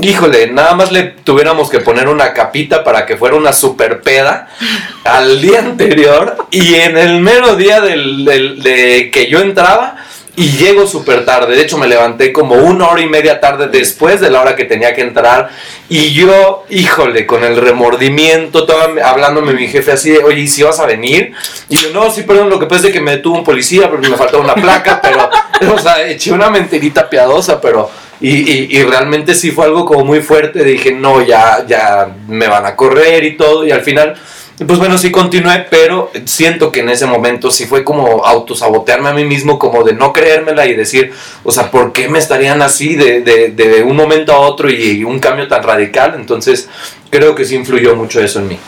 Híjole, 0.00 0.46
nada 0.46 0.74
más 0.74 0.90
le 0.90 1.02
tuviéramos 1.02 1.68
que 1.68 1.80
poner 1.80 2.08
una 2.08 2.32
capita 2.32 2.82
para 2.82 3.04
que 3.04 3.18
fuera 3.18 3.36
una 3.36 3.52
super 3.52 4.00
peda 4.00 4.48
al 5.04 5.42
día 5.42 5.58
anterior 5.58 6.46
y 6.50 6.76
en 6.76 6.96
el 6.96 7.20
mero 7.20 7.56
día 7.56 7.80
del, 7.82 8.24
del- 8.24 8.62
de 8.62 9.10
que 9.12 9.28
yo 9.28 9.40
entraba, 9.40 9.96
y 10.34 10.52
llego 10.52 10.86
súper 10.86 11.26
tarde. 11.26 11.54
De 11.54 11.62
hecho, 11.62 11.76
me 11.76 11.86
levanté 11.86 12.32
como 12.32 12.54
una 12.54 12.88
hora 12.88 13.02
y 13.02 13.08
media 13.08 13.38
tarde 13.38 13.68
después 13.68 14.20
de 14.20 14.30
la 14.30 14.40
hora 14.40 14.56
que 14.56 14.64
tenía 14.64 14.94
que 14.94 15.02
entrar. 15.02 15.50
Y 15.90 16.12
yo, 16.14 16.64
híjole, 16.70 17.26
con 17.26 17.44
el 17.44 17.56
remordimiento, 17.56 18.64
todo, 18.64 18.78
hablándome 19.04 19.52
mi 19.52 19.68
jefe 19.68 19.92
así 19.92 20.10
de, 20.10 20.18
oye, 20.24 20.40
¿y 20.42 20.48
si 20.48 20.62
vas 20.62 20.80
a 20.80 20.86
venir? 20.86 21.32
Y 21.68 21.76
yo, 21.76 21.90
no, 21.90 22.10
sí, 22.10 22.22
perdón, 22.22 22.48
lo 22.48 22.58
que 22.58 22.66
pasa 22.66 22.86
es 22.86 22.92
que 22.94 23.00
me 23.00 23.10
detuvo 23.12 23.36
un 23.36 23.44
policía 23.44 23.90
porque 23.90 24.08
me 24.08 24.16
faltaba 24.16 24.42
una 24.42 24.54
placa, 24.54 25.00
pero, 25.02 25.28
o 25.74 25.78
sea, 25.78 26.06
eché 26.08 26.32
una 26.32 26.48
mentirita 26.50 27.08
piadosa, 27.08 27.60
pero... 27.60 27.90
Y, 28.24 28.78
y, 28.78 28.84
realmente 28.84 29.34
sí 29.34 29.50
fue 29.50 29.64
algo 29.64 29.84
como 29.84 30.04
muy 30.04 30.20
fuerte. 30.20 30.62
Dije, 30.62 30.92
no, 30.92 31.22
ya, 31.22 31.66
ya 31.66 32.08
me 32.28 32.46
van 32.46 32.64
a 32.64 32.76
correr 32.76 33.24
y 33.24 33.36
todo. 33.36 33.66
Y 33.66 33.72
al 33.72 33.80
final 33.80 34.14
pues 34.58 34.78
bueno, 34.78 34.98
sí 34.98 35.10
continué, 35.10 35.66
pero 35.70 36.10
siento 36.26 36.70
que 36.70 36.80
en 36.80 36.90
ese 36.90 37.06
momento 37.06 37.50
sí 37.50 37.66
fue 37.66 37.84
como 37.84 38.24
autosabotearme 38.24 39.10
a 39.10 39.12
mí 39.12 39.24
mismo, 39.24 39.58
como 39.58 39.82
de 39.82 39.94
no 39.94 40.12
creérmela 40.12 40.66
y 40.66 40.74
decir, 40.74 41.12
o 41.42 41.50
sea, 41.50 41.70
¿por 41.70 41.92
qué 41.92 42.08
me 42.08 42.18
estarían 42.18 42.62
así 42.62 42.94
de, 42.94 43.22
de, 43.22 43.82
un 43.82 43.96
momento 43.96 44.32
a 44.32 44.40
otro 44.40 44.70
y 44.70 45.04
un 45.04 45.18
cambio 45.20 45.48
tan 45.48 45.62
radical? 45.62 46.14
Entonces, 46.16 46.68
creo 47.10 47.34
que 47.34 47.44
sí 47.44 47.56
influyó 47.56 47.96
mucho 47.96 48.20
eso 48.20 48.40
en 48.40 48.48
mí. 48.48 48.58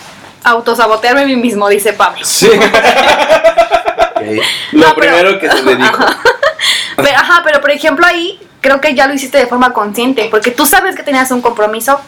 Autosabotearme 0.43 1.23
a 1.23 1.27
mí 1.27 1.37
mismo, 1.37 1.69
dice 1.69 1.93
Pablo. 1.93 2.25
Sí. 2.25 2.51
Lo 4.73 4.95
primero 4.95 5.39
que 5.39 5.51
se 5.51 5.63
le 5.63 5.77
dijo. 5.77 6.03
ajá, 7.17 7.43
pero 7.45 7.61
por 7.61 7.71
ejemplo 7.71 8.07
ahí 8.07 8.39
creo 8.61 8.81
que 8.81 8.95
ya 8.95 9.07
lo 9.07 9.15
hiciste 9.15 9.39
de 9.39 9.47
forma 9.47 9.73
consciente, 9.73 10.29
porque 10.31 10.51
tú 10.51 10.65
sabes 10.65 10.97
que 10.97 11.03
tenías 11.03 11.31
un 11.31 11.43
compromiso 11.43 12.01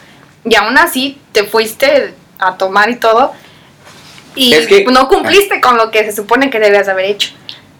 y 0.43 0.55
aún 0.55 0.77
así 0.77 1.19
te 1.31 1.43
fuiste 1.43 2.15
a 2.39 2.57
tomar 2.57 2.89
y 2.89 2.95
todo 2.95 3.33
y 4.37 4.85
no 4.91 5.07
cumpliste 5.07 5.59
con 5.59 5.77
lo 5.77 5.91
que 5.91 6.05
se 6.05 6.15
supone 6.15 6.49
que 6.49 6.59
debías 6.59 6.87
haber 6.87 7.05
hecho. 7.05 7.31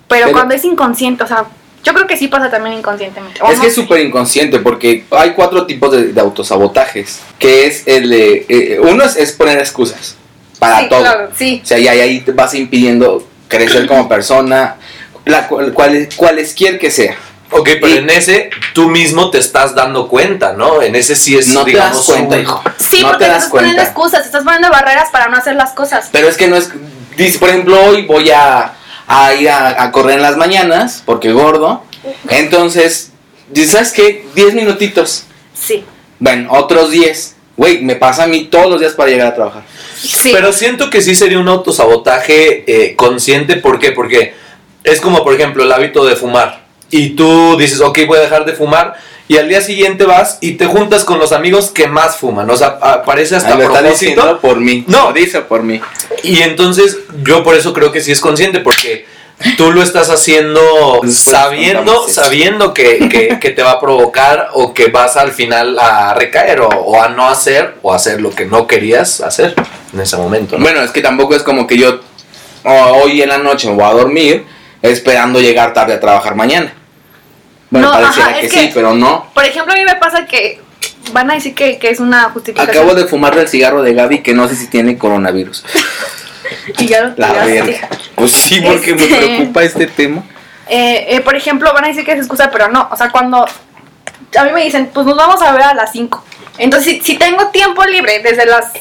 Pero, 0.08 0.32
cuando 0.32 0.56
es 0.56 0.64
inconsciente, 0.64 1.24
o 1.24 1.28
sea, 1.28 1.46
yo 1.84 1.94
creo 1.94 2.08
que 2.08 2.18
sí 2.18 2.28
pasa 2.28 2.50
también 2.50 2.78
inconscientemente. 2.78 3.40
Es 3.50 3.60
que 3.60 3.68
es 3.68 3.76
súper 3.76 4.00
inconsciente 4.02 4.60
porque 4.60 5.06
hay 5.12 5.32
cuatro 5.32 5.66
tipos 5.66 5.92
de, 5.92 6.20
autosabotajes, 6.20 7.22
que 7.40 7.68
es 7.68 7.84
el 7.88 8.10
de... 8.10 8.46
Eh, 8.50 8.80
uno 8.82 9.04
es, 9.04 9.32
poner 9.34 9.60
excusas 9.60 10.16
para 10.60 10.90
todo. 10.90 11.06
sí. 11.36 11.62
O 11.64 11.66
sea, 11.66 11.78
y 11.78 11.88
ahí 11.88 12.22
te 12.22 12.32
vas 12.32 12.54
impidiendo 12.56 13.26
crecer 13.48 13.88
como 13.88 14.10
persona, 14.10 14.78
la, 15.26 15.48
cual, 15.48 15.74
cualesquier 16.16 16.80
que 16.80 16.90
sea. 16.90 17.16
Ok, 17.52 17.70
pero 17.80 17.96
en 17.96 18.10
ese 18.10 18.50
tú 18.74 18.90
mismo 18.90 19.32
te 19.32 19.38
estás 19.38 19.74
dando 19.74 20.08
cuenta, 20.08 20.54
¿no? 20.54 20.82
En 20.82 20.96
ese 20.96 21.16
sí 21.16 21.38
es, 21.38 21.48
no 21.50 21.64
te 21.64 21.74
das 21.74 22.04
cuenta, 22.06 22.38
hijo. 22.38 22.62
Sí, 22.78 23.02
porque 23.02 23.26
te, 23.26 23.32
estás 23.32 23.50
poniendo 23.50 23.82
excusas, 23.82 24.26
estás 24.26 24.44
poniendo 24.44 24.70
barreras 24.70 25.10
para 25.12 25.30
no 25.30 25.38
hacer 25.38 25.56
las 25.56 25.72
cosas. 25.72 26.10
Pero 26.12 26.28
es 26.28 26.36
que 26.36 26.48
no 26.48 26.58
es, 26.58 26.70
dice, 27.16 27.40
por 27.40 27.50
ejemplo, 27.50 27.82
hoy 27.82 28.06
voy 28.06 28.32
a, 28.32 28.74
ir 29.40 29.50
a, 29.50 29.92
correr 29.92 30.16
en 30.16 30.22
las 30.22 30.36
mañanas, 30.36 31.02
porque 31.06 31.32
gordo, 31.32 31.84
entonces, 32.28 33.12
¿sabes 33.66 33.94
qué? 33.94 34.28
10 34.36 34.54
minutitos. 34.54 35.24
Sí. 35.54 35.86
Bueno, 36.20 36.52
otros 36.52 36.92
10. 36.92 37.36
Güey, 37.56 37.82
me 37.82 37.96
pasa 37.96 38.24
a 38.24 38.28
mí 38.28 38.46
todos 38.46 38.70
los 38.70 38.80
días 38.80 38.94
para 38.94 39.10
llegar 39.10 39.28
a 39.28 39.36
trabajar. 39.36 39.64
Sí. 40.00 40.30
Pero 40.32 40.52
siento 40.52 40.90
que 40.90 41.02
sí 41.02 41.16
sería 41.16 41.40
un 41.40 41.48
autosabotaje 41.48 42.64
eh, 42.68 42.96
consciente, 42.96 43.56
¿por 43.56 43.80
qué? 43.80 43.94
Porque 43.94 44.36
es 44.84 45.02
como, 45.02 45.24
por 45.24 45.34
ejemplo, 45.34 45.64
el 45.64 45.72
hábito 45.72 46.06
de 46.06 46.16
fumar 46.16 46.67
y 46.90 47.12
tú 47.12 47.58
dices, 47.58 47.82
ok, 47.82 48.00
voy 48.08 48.18
a 48.18 48.22
dejar 48.22 48.46
de 48.46 48.54
fumar, 48.54 48.96
y 49.30 49.38
al 49.38 49.50
día 49.50 49.60
siguiente 49.60 50.06
vas 50.06 50.38
y 50.40 50.54
te 50.54 50.68
juntas 50.68 51.04
con 51.04 51.20
los 51.20 51.34
amigos 51.34 51.72
que 51.72 51.88
más 51.88 52.16
fuman. 52.16 52.50
O 52.50 52.56
sea, 52.56 53.04
parece 53.04 53.36
hasta 53.36 53.56
Ay, 53.56 53.66
propósito. 53.66 54.40
por 54.40 54.58
mí. 54.60 54.86
No. 54.88 55.12
dice 55.12 55.42
por 55.42 55.64
mí. 55.64 55.82
Y 56.24 56.42
entonces 56.42 57.00
yo 57.24 57.44
por 57.44 57.56
eso 57.56 57.74
creo 57.74 57.92
que 57.92 58.00
sí 58.00 58.14
es 58.14 58.22
consciente, 58.22 58.62
porque 58.62 59.06
tú 59.58 59.74
lo 59.74 59.84
estás 59.84 60.10
haciendo 60.10 60.62
sabiendo, 61.10 62.08
sabiendo 62.08 62.74
que, 62.74 63.38
que, 63.42 63.50
te 63.50 63.62
va 63.62 63.72
a 63.72 63.80
provocar 63.80 64.50
o 64.54 64.74
que 64.74 64.88
vas 64.88 65.18
al 65.18 65.32
final 65.34 65.78
a 65.78 66.14
recaer 66.14 66.62
o, 66.62 67.02
a 67.02 67.10
no 67.10 67.28
hacer 67.28 67.76
o 67.82 67.94
hacer 67.94 68.22
lo 68.22 68.32
que 68.32 68.46
no 68.46 68.66
querías 68.66 69.20
hacer 69.20 69.54
en 69.94 70.00
ese 70.00 70.16
momento. 70.16 70.58
Bueno, 70.58 70.82
es 70.82 70.92
que 70.92 71.02
tampoco 71.02 71.36
es 71.36 71.44
como 71.44 71.68
que 71.68 71.78
yo 71.78 72.00
hoy 72.64 73.22
en 73.22 73.30
la 73.30 73.38
noche 73.38 73.68
me 73.68 73.76
voy 73.76 73.84
a 73.84 73.92
dormir 73.92 74.46
esperando 74.82 75.40
llegar 75.40 75.74
tarde 75.74 75.94
a 75.94 76.00
trabajar 76.00 76.36
mañana. 76.36 76.74
Bueno, 77.70 77.92
pareciera 77.92 78.40
que, 78.40 78.50
sí, 78.50 78.72
pero 78.74 78.94
no. 78.94 79.30
Por 79.34 79.44
ejemplo, 79.44 79.74
a 79.74 79.78
mí 79.78 79.84
me 79.84 79.96
pasa 79.96 80.26
que 80.26 80.62
van 81.12 81.30
a 81.32 81.34
decir 81.34 81.54
que, 81.54 81.80
es 81.82 82.00
una 82.00 82.30
justificación. 82.30 82.76
Acabo 82.76 82.96
de 82.96 83.06
fumar 83.06 83.38
el 83.38 83.48
cigarro 83.48 83.84
de 83.84 83.94
Gaby 83.94 84.20
que 84.20 84.34
no 84.34 84.48
sé 84.48 84.56
si 84.56 84.68
tiene 84.68 84.98
coronavirus. 84.98 85.66
y 86.78 86.86
ya 86.88 87.04
lo 87.04 87.14
La 87.18 87.46
verga. 87.46 87.90
Pues 88.16 88.32
sí, 88.32 88.62
porque 88.62 88.96
me 88.96 89.04
este, 89.04 89.18
preocupa 89.18 89.64
este 89.64 89.88
tema. 89.88 90.24
Eh, 90.70 91.08
eh, 91.10 91.22
por 91.22 91.36
ejemplo, 91.36 91.74
van 91.74 91.86
a 91.86 91.88
decir 91.88 92.06
que 92.06 92.14
es 92.14 92.20
excusa, 92.20 92.50
pero 92.52 92.70
no. 92.70 92.88
O 92.92 92.98
sea, 92.98 93.10
cuando 93.10 93.46
a 94.38 94.44
mí 94.44 94.52
me 94.54 94.64
dicen, 94.64 94.90
pues 94.94 95.06
nos 95.06 95.18
vamos 95.18 95.42
a 95.42 95.52
ver 95.52 95.64
a 95.64 95.74
las 95.74 95.92
5. 95.92 96.24
Entonces, 96.58 96.94
si, 96.94 97.02
si 97.02 97.18
tengo 97.18 97.48
tiempo 97.48 97.84
libre 97.86 98.22
desde 98.24 98.46
las 98.46 98.72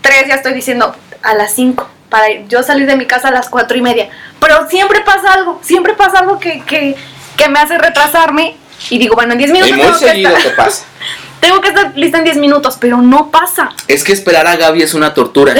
3, 0.00 0.28
ya 0.28 0.34
estoy 0.36 0.54
diciendo 0.54 0.94
a 1.22 1.34
las 1.34 1.54
5 1.54 1.88
para 2.08 2.26
yo 2.48 2.62
salir 2.62 2.86
de 2.86 2.96
mi 2.96 3.06
casa 3.06 3.28
a 3.28 3.30
las 3.30 3.48
cuatro 3.48 3.76
y 3.76 3.82
media. 3.82 4.08
Pero 4.40 4.68
siempre 4.68 5.00
pasa 5.00 5.32
algo, 5.32 5.60
siempre 5.62 5.94
pasa 5.94 6.20
algo 6.20 6.38
que, 6.38 6.62
que, 6.62 6.96
que 7.36 7.48
me 7.48 7.58
hace 7.58 7.78
retrasarme 7.78 8.56
y 8.90 8.98
digo, 8.98 9.14
bueno, 9.14 9.32
en 9.32 9.38
10 9.38 9.52
minutos... 9.52 9.76
tengo 9.76 9.98
que 9.98 10.22
estar, 10.22 10.56
pasa. 10.56 10.84
tengo 11.40 11.60
que 11.60 11.68
estar 11.68 11.92
lista 11.96 12.18
en 12.18 12.24
10 12.24 12.36
minutos, 12.38 12.76
pero 12.80 12.98
no 12.98 13.30
pasa. 13.30 13.70
Es 13.86 14.04
que 14.04 14.12
esperar 14.12 14.46
a 14.46 14.56
Gaby 14.56 14.82
es 14.82 14.94
una 14.94 15.14
tortura. 15.14 15.54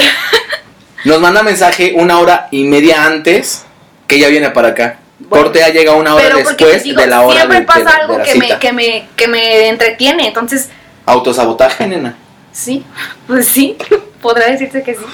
Nos 1.05 1.21
manda 1.21 1.43
mensaje 1.43 1.93
una 1.95 2.19
hora 2.19 2.47
y 2.51 2.63
media 2.63 3.05
antes 3.05 3.65
que 4.07 4.15
ella 4.15 4.27
viene 4.27 4.49
para 4.49 4.69
acá. 4.69 4.99
Cortea 5.29 5.69
llega 5.69 5.93
una 5.93 6.15
hora 6.15 6.33
después 6.35 6.83
de 6.83 7.07
la 7.07 7.21
hora 7.21 7.41
Siempre 7.41 7.61
pasa 7.61 7.97
algo 7.97 8.21
que, 8.23 8.35
me, 8.35 8.57
que, 8.57 8.71
me, 8.71 9.09
que 9.15 9.27
me 9.27 9.67
entretiene, 9.67 10.27
entonces... 10.27 10.69
Autosabotaje, 11.05 11.87
nena. 11.87 12.15
Sí, 12.51 12.85
pues 13.27 13.47
sí, 13.47 13.77
podría 14.21 14.47
decirse 14.47 14.81
que 14.81 14.95
sí 14.95 15.05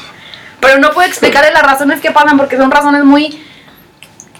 pero 0.65 0.79
no 0.79 0.91
puedo 0.91 1.07
explicarle 1.07 1.51
las 1.51 1.62
razones 1.62 2.01
que 2.01 2.10
pasan 2.12 2.38
porque 2.38 2.57
son 2.57 2.72
razones 2.72 3.03
muy 3.03 3.39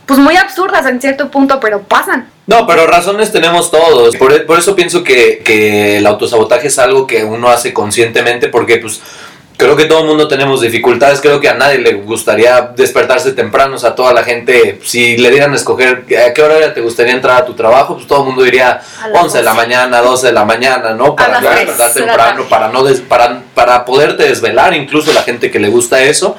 pues 0.08 0.20
muy 0.20 0.36
absurdas 0.38 0.86
en 0.86 1.02
cierto 1.02 1.32
punto, 1.32 1.60
pero 1.60 1.84
pasan. 1.84 2.30
No, 2.48 2.68
pero 2.68 2.86
razones 2.86 3.32
tenemos 3.32 3.72
todos. 3.72 4.16
Por, 4.16 4.32
eso 4.32 4.76
pienso 4.76 5.04
que, 5.04 5.42
que, 5.44 5.98
el 5.98 6.06
autosabotaje 6.06 6.68
es 6.68 6.78
algo 6.78 7.08
que 7.08 7.24
uno 7.24 7.50
hace 7.50 7.74
conscientemente 7.74 8.50
porque 8.50 8.78
pues 8.78 9.02
creo 9.58 9.76
que 9.76 9.86
todo 9.86 10.02
el 10.02 10.06
mundo 10.06 10.28
tenemos 10.28 10.62
dificultades, 10.62 11.22
creo 11.22 11.40
que 11.40 11.50
a 11.50 11.54
nadie 11.54 11.80
le 11.80 11.94
gustaría 11.94 12.62
despertarse 12.76 13.32
temprano, 13.32 13.76
o 13.76 13.80
sea, 13.80 13.96
toda 13.96 14.14
la 14.14 14.24
gente, 14.24 14.80
si 14.84 15.18
le 15.18 15.32
dieran 15.32 15.54
a 15.54 15.56
escoger 15.56 16.06
a 16.28 16.34
qué 16.34 16.42
hora 16.42 16.74
te 16.74 16.82
gustaría 16.82 17.14
entrar 17.14 17.42
a 17.42 17.46
tu 17.46 17.54
trabajo, 17.54 17.96
pues 17.96 18.08
todo 18.08 18.20
el 18.20 18.26
mundo 18.26 18.44
diría 18.44 18.82
11 19.14 19.38
de 19.38 19.44
la 19.44 19.54
mañana, 19.54 20.02
12 20.02 20.28
de 20.28 20.34
la 20.34 20.46
mañana, 20.46 20.94
¿no? 20.94 21.16
Para 21.16 21.40
despertar 21.40 21.94
temprano, 21.94 22.44
para, 22.50 22.70
no 22.70 22.84
para, 23.08 23.42
para 23.54 23.86
poderte 23.86 24.24
desvelar, 24.24 24.74
incluso 24.74 25.14
la 25.14 25.24
gente 25.24 25.50
que 25.50 25.60
le 25.60 25.70
gusta 25.70 26.02
eso. 26.02 26.36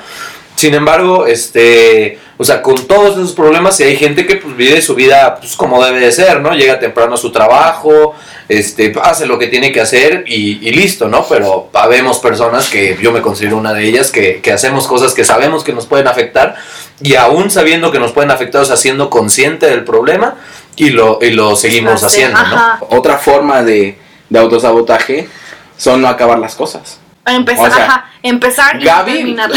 Sin 0.57 0.73
embargo, 0.73 1.27
este, 1.27 2.19
o 2.39 2.45
sea, 2.45 2.63
con 2.63 2.75
todos 2.87 3.19
esos 3.19 3.33
problemas, 3.33 3.77
si 3.77 3.83
hay 3.83 3.97
gente 3.97 4.27
que 4.27 4.37
pues 4.37 4.57
vive 4.57 4.81
su 4.81 4.95
vida 4.95 5.37
pues 5.37 5.55
como 5.55 5.85
debe 5.85 6.01
de 6.01 6.11
ser, 6.11 6.41
¿no? 6.41 6.55
Llega 6.55 6.81
temprano 6.81 7.15
a 7.15 7.19
su 7.19 7.31
trabajo, 7.31 8.15
este, 8.49 8.95
hace 9.03 9.27
lo 9.27 9.39
que 9.39 9.49
tiene 9.49 9.71
que 9.71 9.83
hacer 9.83 10.25
y, 10.27 10.55
listo, 10.71 11.09
¿no? 11.09 11.27
Pero 11.29 11.69
habemos 11.75 12.21
personas 12.21 12.71
que 12.71 12.97
yo 13.03 13.13
me 13.13 13.21
considero 13.21 13.59
una 13.59 13.75
de 13.75 13.85
ellas 13.85 14.11
que, 14.11 14.43
hacemos 14.51 14.87
cosas 14.87 15.13
que 15.13 15.25
sabemos 15.25 15.63
que 15.63 15.75
nos 15.75 15.85
pueden 15.85 16.09
afectar 16.09 16.57
y 17.03 17.17
aún 17.17 17.51
sabiendo 17.51 17.93
que 17.93 17.99
nos 17.99 18.13
pueden 18.13 18.31
afectar, 18.31 18.63
o 18.63 18.65
sea, 18.65 18.79
siendo 18.79 19.11
consciente 19.11 19.67
del 19.67 19.85
problema 19.85 20.37
y 20.77 20.89
lo, 20.89 21.19
y 21.21 21.31
lo 21.31 21.55
seguimos 21.55 22.03
haciendo, 22.03 22.43
¿no? 22.43 22.87
Otra 22.91 23.19
forma 23.19 23.63
de, 23.63 23.99
autosabotaje 24.35 25.29
son 25.77 26.01
no 26.01 26.09
acabar 26.09 26.39
las 26.39 26.55
cosas. 26.55 26.99
Empezar, 27.27 27.73
ajá, 27.73 28.11
empezar 28.23 28.81
y 28.81 28.85
terminar. 28.85 29.51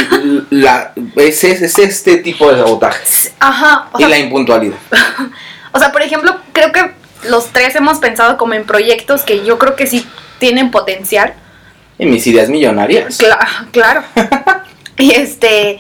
La, 0.50 0.92
es, 1.16 1.44
es, 1.44 1.78
este 1.78 2.18
tipo 2.18 2.52
de 2.52 2.58
sabotaje. 2.58 3.32
Ajá. 3.40 3.90
y 4.00 4.06
la 4.06 4.18
impuntualidad. 4.18 4.78
o 5.72 5.80
sea, 5.80 5.92
por 5.92 6.02
ejemplo, 6.02 6.36
creo 6.52 6.72
que 6.72 6.92
los 7.28 7.50
tres 7.52 7.76
hemos 7.76 8.00
pensado 8.00 8.38
como 8.38 8.54
en 8.56 8.66
proyectos 8.66 9.22
que 9.22 9.46
yo 9.46 9.60
creo 9.60 9.76
que 9.76 9.86
sí 9.86 10.08
tienen 10.40 10.72
potencial. 10.72 11.34
En 12.00 12.10
mis 12.10 12.26
ideas 12.26 12.50
millonarias. 12.50 13.20
claro. 13.72 14.04
y 14.98 15.12
este. 15.12 15.80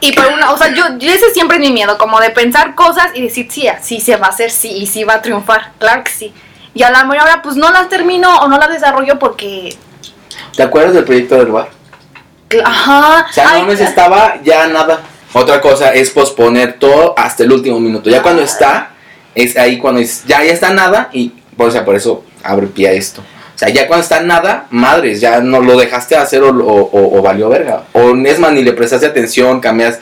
Y 0.00 0.12
por 0.12 0.26
una, 0.28 0.52
o 0.52 0.56
sea, 0.56 0.72
yo, 0.72 0.96
yo 0.98 1.10
ese 1.12 1.30
siempre 1.30 1.58
es 1.58 1.60
mi 1.60 1.72
miedo, 1.72 1.98
como 1.98 2.20
de 2.20 2.30
pensar 2.30 2.74
cosas 2.74 3.08
y 3.14 3.20
decir, 3.20 3.48
sí, 3.50 3.68
sí 3.82 4.00
se 4.00 4.16
va 4.16 4.28
a 4.28 4.30
hacer, 4.30 4.50
sí, 4.50 4.70
y 4.70 4.86
sí 4.86 5.04
va 5.04 5.14
a 5.14 5.22
triunfar, 5.22 5.72
claro 5.78 6.04
que 6.04 6.10
sí. 6.10 6.32
Y 6.72 6.82
a 6.82 6.90
la 6.90 7.04
mayoría 7.04 7.22
ahora, 7.22 7.42
pues 7.42 7.56
no 7.56 7.70
las 7.70 7.88
termino 7.88 8.34
o 8.38 8.48
no 8.48 8.58
las 8.58 8.70
desarrollo 8.70 9.18
porque. 9.18 9.76
¿Te 10.56 10.62
acuerdas 10.62 10.94
del 10.94 11.04
proyecto 11.04 11.36
del 11.36 11.48
bar? 11.48 11.68
Ajá. 12.64 13.26
O 13.28 13.32
sea, 13.32 13.58
no 13.58 13.66
me 13.66 13.72
estaba 13.74 14.40
ya 14.42 14.66
nada. 14.66 15.00
Otra 15.32 15.60
cosa 15.60 15.94
es 15.94 16.10
posponer 16.10 16.78
todo 16.78 17.14
hasta 17.16 17.44
el 17.44 17.52
último 17.52 17.78
minuto. 17.78 18.10
Ya 18.10 18.22
cuando 18.22 18.42
está, 18.42 18.90
es 19.34 19.56
ahí 19.56 19.78
cuando 19.78 20.00
ya, 20.00 20.42
ya 20.44 20.52
está 20.52 20.70
nada 20.70 21.08
y 21.12 21.32
o 21.56 21.70
sea, 21.70 21.84
por 21.84 21.94
eso 21.94 22.24
abre 22.42 22.66
pie 22.66 22.88
a 22.88 22.92
esto. 22.92 23.22
O 23.54 23.58
sea, 23.60 23.68
ya 23.68 23.86
cuando 23.86 24.02
está 24.02 24.22
nada, 24.22 24.66
madres, 24.70 25.20
ya 25.20 25.40
no 25.40 25.60
lo 25.60 25.78
dejaste 25.78 26.16
hacer 26.16 26.42
o, 26.42 26.48
o, 26.50 27.22
valió 27.22 27.48
verga. 27.50 27.84
O 27.92 28.14
es 28.16 28.38
más, 28.38 28.52
ni 28.52 28.62
le 28.62 28.72
prestaste 28.72 29.06
atención, 29.06 29.60
cambias, 29.60 29.98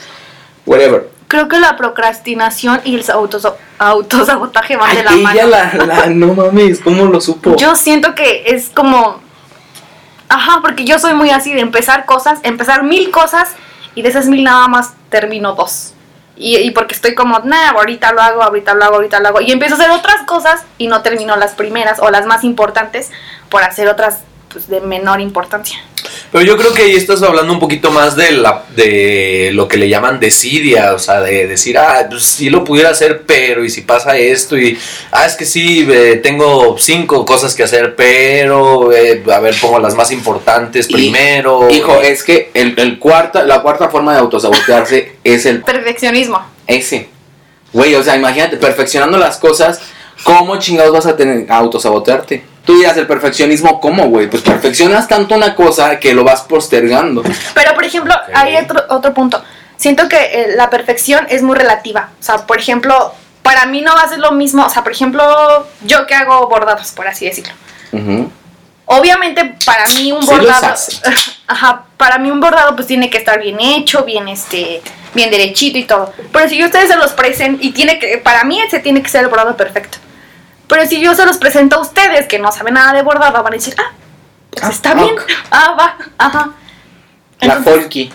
whatever. 0.65 1.09
Creo 1.27 1.49
que 1.49 1.59
la 1.59 1.77
procrastinación 1.77 2.81
y 2.85 2.95
el 2.95 3.05
autosabotaje 3.79 4.77
van 4.77 4.97
de 4.97 5.03
la 5.03 5.11
Ay, 5.11 5.23
mano. 5.23 5.41
ella 5.41 5.47
la, 5.47 5.85
la, 5.87 6.07
no 6.07 6.35
mames, 6.35 6.79
¿cómo 6.79 7.07
lo 7.07 7.21
supo? 7.21 7.57
Yo 7.57 7.75
siento 7.75 8.15
que 8.15 8.45
es 8.47 8.71
como. 8.71 9.21
Ajá, 10.29 10.61
porque 10.61 10.85
yo 10.85 10.99
soy 10.99 11.15
muy 11.15 11.31
así 11.31 11.55
de 11.55 11.61
empezar 11.61 12.05
cosas, 12.05 12.39
empezar 12.43 12.83
mil 12.83 13.11
cosas 13.11 13.55
y 13.95 14.03
de 14.03 14.11
esas 14.11 14.27
mil 14.27 14.45
nada 14.45 14.69
más 14.69 14.93
termino 15.09 15.55
dos. 15.55 15.95
Y, 16.37 16.57
y 16.57 16.71
porque 16.71 16.95
estoy 16.95 17.15
como, 17.15 17.41
nah, 17.41 17.71
ahorita 17.71 18.13
lo 18.13 18.21
hago, 18.21 18.43
ahorita 18.43 18.75
lo 18.75 18.85
hago, 18.85 18.95
ahorita 18.97 19.21
lo 19.21 19.29
hago. 19.29 19.41
Y 19.41 19.51
empiezo 19.51 19.75
a 19.75 19.79
hacer 19.79 19.91
otras 19.91 20.23
cosas 20.27 20.63
y 20.77 20.87
no 20.87 21.03
termino 21.03 21.37
las 21.37 21.53
primeras 21.55 21.99
o 21.99 22.11
las 22.11 22.27
más 22.27 22.45
importantes 22.45 23.11
por 23.49 23.65
hacer 23.65 23.89
otras 23.89 24.21
pues, 24.53 24.69
de 24.69 24.81
menor 24.81 25.21
importancia. 25.21 25.79
Pero 26.31 26.45
yo 26.45 26.57
creo 26.57 26.73
que 26.75 26.83
ahí 26.83 26.95
estás 26.95 27.23
hablando 27.23 27.53
un 27.53 27.59
poquito 27.59 27.91
más 27.91 28.15
de, 28.17 28.33
la, 28.33 28.65
de 28.77 29.51
lo 29.55 29.67
que 29.67 29.77
le 29.79 29.89
llaman 29.89 30.21
desidia, 30.21 30.93
o 30.95 30.99
sea, 30.99 31.21
de 31.21 31.47
decir, 31.47 31.79
ah, 31.79 32.07
pues 32.09 32.23
sí 32.25 32.51
lo 32.51 32.65
pudiera 32.65 32.91
hacer, 32.91 33.23
pero 33.27 33.65
y 33.65 33.71
si 33.71 33.81
pasa 33.81 34.17
esto, 34.17 34.57
y, 34.59 34.79
ah, 35.11 35.27
es 35.27 35.37
que 35.37 35.45
sí, 35.47 35.87
eh, 35.91 36.21
tengo 36.23 36.77
cinco 36.79 37.25
cosas 37.25 37.55
que 37.55 37.63
hacer, 37.63 37.95
pero, 37.97 38.93
eh, 38.93 39.23
a 39.33 39.41
ver, 39.41 39.55
pongo 39.61 39.79
las 39.79 39.95
más 39.95 40.11
importantes 40.13 40.87
Y- 40.89 40.93
primero. 40.93 41.69
Hijo, 41.71 42.01
es 42.03 42.23
que 42.23 42.51
el, 42.55 42.79
el 42.79 42.99
cuarta, 42.99 43.43
la 43.45 43.63
cuarta 43.63 43.89
forma 43.89 44.13
de 44.13 44.21
autosabotearse 44.21 45.17
es 45.25 45.47
el 45.47 45.63
Perfeccionismo. 45.63 46.41
ese. 46.67 47.09
Güey, 47.73 47.95
o 47.95 48.03
sea, 48.03 48.17
imagínate, 48.17 48.57
perfeccionando 48.57 49.19
las 49.19 49.37
cosas, 49.39 49.81
¿cómo 50.25 50.59
chingados 50.59 50.93
vas 50.93 51.07
a 51.07 51.17
tener 51.17 51.51
a 51.51 51.57
autosabotearte? 51.57 52.43
Tú 52.69 52.77
dirás, 52.77 52.99
el 52.99 53.07
perfeccionismo, 53.07 53.81
¿cómo, 53.81 54.09
güey? 54.09 54.29
Pues 54.29 54.43
perfeccionas 54.43 55.09
tanto 55.09 55.35
una 55.35 55.55
cosa 55.55 55.99
que 55.99 56.13
lo 56.13 56.23
vas 56.23 56.43
postergando. 56.43 57.23
Pero, 57.55 57.75
por 57.75 57.83
ejemplo, 57.83 58.15
hay 58.35 58.57
otro, 58.57 58.85
otro 58.91 59.15
punto. 59.15 59.43
Siento 59.79 60.07
que 60.07 60.17
eh, 60.17 60.49
la 60.55 60.69
perfección 60.69 61.27
es 61.31 61.43
muy 61.43 61.57
relativa. 61.57 62.11
O 62.21 62.23
sea, 62.23 62.47
por 62.47 62.59
ejemplo, 62.59 63.15
para 63.43 63.65
mí 63.65 63.81
no 63.81 63.95
va 63.95 64.03
a 64.03 64.09
ser 64.11 64.19
lo 64.19 64.33
mismo. 64.33 64.67
O 64.67 64.69
sea, 64.69 64.83
por 64.83 64.93
ejemplo, 64.93 65.67
yo 65.81 66.07
que 66.07 66.15
hago 66.15 66.47
bordados, 66.47 66.91
por 66.91 67.09
así 67.09 67.25
decirlo. 67.25 67.55
Obviamente, 68.85 69.55
para 69.65 69.89
mí 69.89 70.13
un 70.13 70.27
bordado. 70.27 70.75
Ajá, 71.47 71.85
para 71.97 72.19
mí 72.19 72.31
un 72.31 72.39
bordado 72.39 72.77
pues 72.77 72.87
tiene 72.87 73.09
que 73.09 73.17
estar 73.17 73.41
bien 73.41 73.59
hecho, 73.63 74.05
bien 74.05 74.29
este, 74.29 74.83
bien 75.15 75.31
derechito 75.31 75.79
y 75.79 75.85
todo. 75.85 76.13
Pero 76.31 76.47
si 76.51 76.63
ustedes 76.63 76.91
se 76.91 76.97
los 76.97 77.13
presento, 77.13 77.65
y 77.65 77.71
tiene 77.71 77.99
que, 77.99 78.19
para 78.19 78.45
mí 78.45 78.61
ese 78.61 78.81
tiene 78.81 79.03
que 79.03 79.09
ser 79.09 79.23
el 79.23 79.29
bordado 79.29 79.57
perfecto. 79.57 79.97
Pero 80.69 80.87
si 80.87 81.01
yo 81.01 81.15
se 81.15 81.25
los 81.25 81.39
presento 81.39 81.77
a 81.77 81.81
ustedes 81.81 82.27
que 82.27 82.39
no 82.39 82.53
saben 82.53 82.75
nada 82.75 82.93
de 82.93 83.03
bordado, 83.03 83.43
van 83.43 83.53
a 83.53 83.57
decir, 83.57 83.75
ah, 83.79 83.93
pues 84.51 84.65
Ah, 84.65 84.71
está 84.71 84.95
bien. 84.95 85.15
Ah, 85.51 85.77
va, 85.79 85.97
ajá. 86.19 86.51
La 87.41 87.57
folky. 87.57 88.13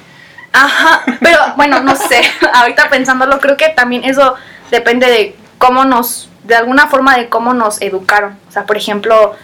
Ajá, 0.51 1.03
pero 1.19 1.39
bueno, 1.55 1.81
no 1.81 1.95
sé, 1.95 2.22
ahorita 2.53 2.89
pensándolo, 2.89 3.39
creo 3.39 3.57
que 3.57 3.69
también 3.69 4.03
eso 4.03 4.36
depende 4.69 5.07
de 5.07 5.36
cómo 5.57 5.83
nos, 5.83 6.29
de 6.43 6.55
alguna 6.55 6.88
forma 6.88 7.17
de 7.17 7.27
cómo 7.27 7.53
nos 7.53 7.81
educaron. 7.81 8.38
O 8.50 8.51
sea, 8.51 8.65
por 8.65 8.77
ejemplo, 8.77 9.36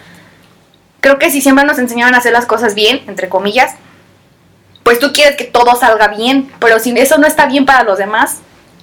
creo 1.00 1.18
que 1.18 1.30
si 1.30 1.40
siempre 1.40 1.64
nos 1.64 1.78
enseñaban 1.78 2.14
a 2.14 2.18
hacer 2.18 2.32
las 2.32 2.46
cosas 2.46 2.74
bien, 2.76 3.02
entre 3.08 3.28
comillas, 3.28 3.74
pues 4.84 5.00
tú 5.00 5.12
quieres 5.12 5.36
que 5.36 5.44
todo 5.44 5.74
salga 5.74 6.08
bien, 6.08 6.52
pero 6.60 6.78
si 6.78 6.96
eso 6.96 7.18
no 7.18 7.26
está 7.26 7.46
bien 7.46 7.66
para 7.66 7.82
los 7.82 7.98
demás, 7.98 8.40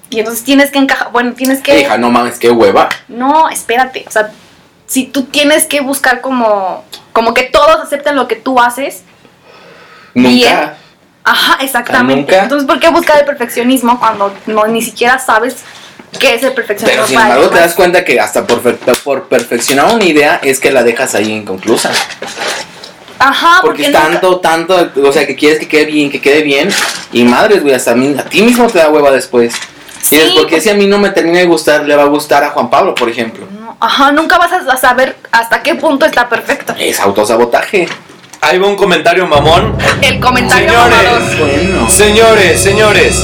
y 0.09 0.19
entonces 0.19 0.43
tienes 0.43 0.71
que 0.71 0.79
encajar, 0.79 1.11
bueno, 1.11 1.33
tienes 1.33 1.61
que... 1.61 1.79
Hija, 1.81 1.97
no 1.97 2.09
mames, 2.09 2.39
qué 2.39 2.49
hueva. 2.49 2.89
No, 3.07 3.49
espérate, 3.49 4.05
o 4.07 4.11
sea, 4.11 4.31
si 4.85 5.05
tú 5.05 5.23
tienes 5.25 5.65
que 5.65 5.81
buscar 5.81 6.21
como, 6.21 6.83
como 7.13 7.33
que 7.33 7.43
todos 7.43 7.81
acepten 7.81 8.15
lo 8.15 8.27
que 8.27 8.35
tú 8.35 8.59
haces, 8.59 9.03
Nunca. 10.13 10.29
Bien. 10.29 10.71
Ajá, 11.23 11.57
exactamente. 11.61 12.31
¿Nunca? 12.31 12.43
Entonces, 12.43 12.65
¿por 12.67 12.79
qué 12.79 12.89
buscar 12.89 13.19
el 13.19 13.25
perfeccionismo 13.25 13.99
cuando 13.99 14.33
no 14.47 14.65
ni 14.65 14.81
siquiera 14.81 15.19
sabes 15.19 15.57
qué 16.19 16.33
es 16.35 16.41
el 16.43 16.53
perfeccionismo? 16.53 17.03
Pero 17.03 17.07
sin 17.07 17.19
embargo 17.19 17.49
te 17.49 17.59
das 17.59 17.73
cuenta 17.75 18.03
que 18.05 18.19
hasta 18.19 18.47
por, 18.47 18.61
por 19.03 19.27
perfeccionar 19.27 19.93
una 19.93 20.05
idea 20.05 20.39
es 20.41 20.59
que 20.59 20.71
la 20.71 20.83
dejas 20.83 21.13
ahí 21.15 21.31
inconclusa. 21.31 21.91
Ajá, 23.19 23.59
Porque 23.61 23.83
porque 23.83 23.97
nunca- 23.97 24.09
tanto, 24.11 24.39
tanto, 24.39 24.91
o 25.07 25.11
sea, 25.11 25.25
que 25.27 25.35
quieres 25.35 25.59
que 25.59 25.67
quede 25.67 25.85
bien, 25.85 26.09
que 26.11 26.21
quede 26.21 26.41
bien. 26.43 26.69
Y 27.11 27.23
madres, 27.23 27.61
güey, 27.61 27.73
hasta 27.75 27.91
a, 27.91 27.95
mí- 27.95 28.15
a 28.17 28.23
ti 28.23 28.41
mismo 28.41 28.67
te 28.67 28.77
da 28.79 28.89
hueva 28.89 29.11
después. 29.11 29.53
Sí, 30.07 30.15
y 30.15 30.19
es 30.19 30.31
porque 30.31 30.51
pues- 30.55 30.63
si 30.63 30.69
a 30.69 30.73
mí 30.73 30.85
no 30.87 30.97
me 30.99 31.09
termina 31.09 31.39
de 31.39 31.45
gustar, 31.45 31.85
le 31.85 31.95
va 31.95 32.03
a 32.03 32.07
gustar 32.07 32.43
a 32.43 32.49
Juan 32.51 32.69
Pablo, 32.69 32.95
por 32.95 33.09
ejemplo. 33.09 33.45
No, 33.59 33.75
Ajá, 33.79 34.11
nunca 34.11 34.37
vas 34.37 34.51
a 34.53 34.77
saber 34.77 35.15
hasta 35.31 35.61
qué 35.61 35.75
punto 35.75 36.05
está 36.05 36.27
perfecto. 36.29 36.73
Es 36.79 36.99
autosabotaje. 36.99 37.87
Ahí 38.41 38.57
va 38.59 38.67
un 38.67 38.75
comentario 38.75 39.25
mamón. 39.27 39.75
El 40.01 40.19
comentario 40.19 40.69
Señores. 40.69 41.39
Bueno. 41.39 41.89
Señores, 41.89 42.61
señores, 42.61 43.23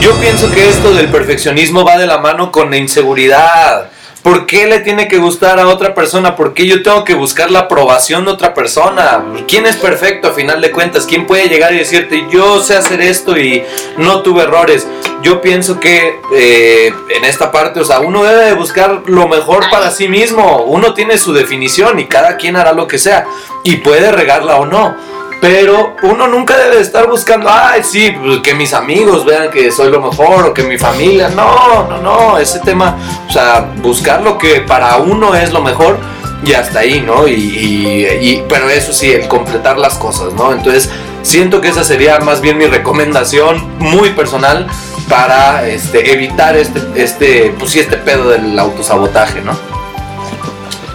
yo 0.00 0.14
pienso 0.20 0.50
que 0.52 0.68
esto 0.68 0.94
del 0.94 1.08
perfeccionismo 1.08 1.84
va 1.84 1.96
de 1.96 2.06
la 2.06 2.18
mano 2.18 2.52
con 2.52 2.70
la 2.70 2.76
inseguridad. 2.76 3.88
¿Por 4.22 4.46
qué 4.46 4.66
le 4.66 4.78
tiene 4.78 5.08
que 5.08 5.18
gustar 5.18 5.58
a 5.58 5.66
otra 5.66 5.94
persona? 5.94 6.36
¿Por 6.36 6.54
qué 6.54 6.64
yo 6.64 6.82
tengo 6.84 7.04
que 7.04 7.14
buscar 7.14 7.50
la 7.50 7.60
aprobación 7.60 8.24
de 8.24 8.30
otra 8.30 8.54
persona? 8.54 9.24
¿Quién 9.48 9.66
es 9.66 9.74
perfecto 9.74 10.28
a 10.28 10.32
final 10.32 10.60
de 10.60 10.70
cuentas? 10.70 11.06
¿Quién 11.06 11.26
puede 11.26 11.48
llegar 11.48 11.74
y 11.74 11.78
decirte, 11.78 12.26
yo 12.30 12.60
sé 12.60 12.76
hacer 12.76 13.00
esto 13.00 13.36
y 13.36 13.64
no 13.96 14.22
tuve 14.22 14.44
errores? 14.44 14.86
Yo 15.22 15.40
pienso 15.40 15.80
que 15.80 16.20
eh, 16.36 16.94
en 17.08 17.24
esta 17.24 17.50
parte, 17.50 17.80
o 17.80 17.84
sea, 17.84 17.98
uno 17.98 18.22
debe 18.22 18.44
de 18.44 18.54
buscar 18.54 19.02
lo 19.06 19.26
mejor 19.26 19.68
para 19.70 19.90
sí 19.90 20.06
mismo. 20.06 20.62
Uno 20.66 20.94
tiene 20.94 21.18
su 21.18 21.32
definición 21.32 21.98
y 21.98 22.06
cada 22.06 22.36
quien 22.36 22.54
hará 22.54 22.72
lo 22.72 22.86
que 22.86 22.98
sea. 22.98 23.26
Y 23.64 23.78
puede 23.78 24.12
regarla 24.12 24.56
o 24.56 24.66
no. 24.66 24.96
Pero 25.42 25.96
uno 26.04 26.28
nunca 26.28 26.56
debe 26.56 26.76
de 26.76 26.82
estar 26.82 27.08
buscando, 27.08 27.50
ay, 27.52 27.82
sí, 27.82 28.12
pues, 28.12 28.38
que 28.42 28.54
mis 28.54 28.72
amigos 28.72 29.24
vean 29.24 29.50
que 29.50 29.72
soy 29.72 29.90
lo 29.90 30.00
mejor 30.00 30.46
o 30.46 30.54
que 30.54 30.62
mi 30.62 30.78
familia. 30.78 31.30
No, 31.30 31.88
no, 31.88 31.98
no, 31.98 32.38
ese 32.38 32.60
tema, 32.60 32.96
o 33.28 33.32
sea, 33.32 33.72
buscar 33.78 34.22
lo 34.22 34.38
que 34.38 34.60
para 34.60 34.98
uno 34.98 35.34
es 35.34 35.52
lo 35.52 35.60
mejor 35.60 35.98
y 36.46 36.52
hasta 36.52 36.78
ahí, 36.78 37.00
¿no? 37.00 37.26
Y, 37.26 37.32
y- 37.34 38.06
y- 38.20 38.44
pero 38.48 38.70
eso 38.70 38.92
sí, 38.92 39.10
el 39.10 39.26
completar 39.26 39.78
las 39.78 39.94
cosas, 39.98 40.32
¿no? 40.34 40.52
Entonces, 40.52 40.88
siento 41.22 41.60
que 41.60 41.70
esa 41.70 41.82
sería 41.82 42.20
más 42.20 42.40
bien 42.40 42.56
mi 42.56 42.66
recomendación 42.66 43.68
muy 43.80 44.10
personal 44.10 44.68
para 45.08 45.66
este, 45.66 46.12
evitar 46.12 46.56
este, 46.56 46.80
este, 46.94 47.52
pues 47.58 47.72
sí, 47.72 47.80
este 47.80 47.96
pedo 47.96 48.30
del 48.30 48.56
autosabotaje, 48.56 49.40
¿no? 49.40 49.54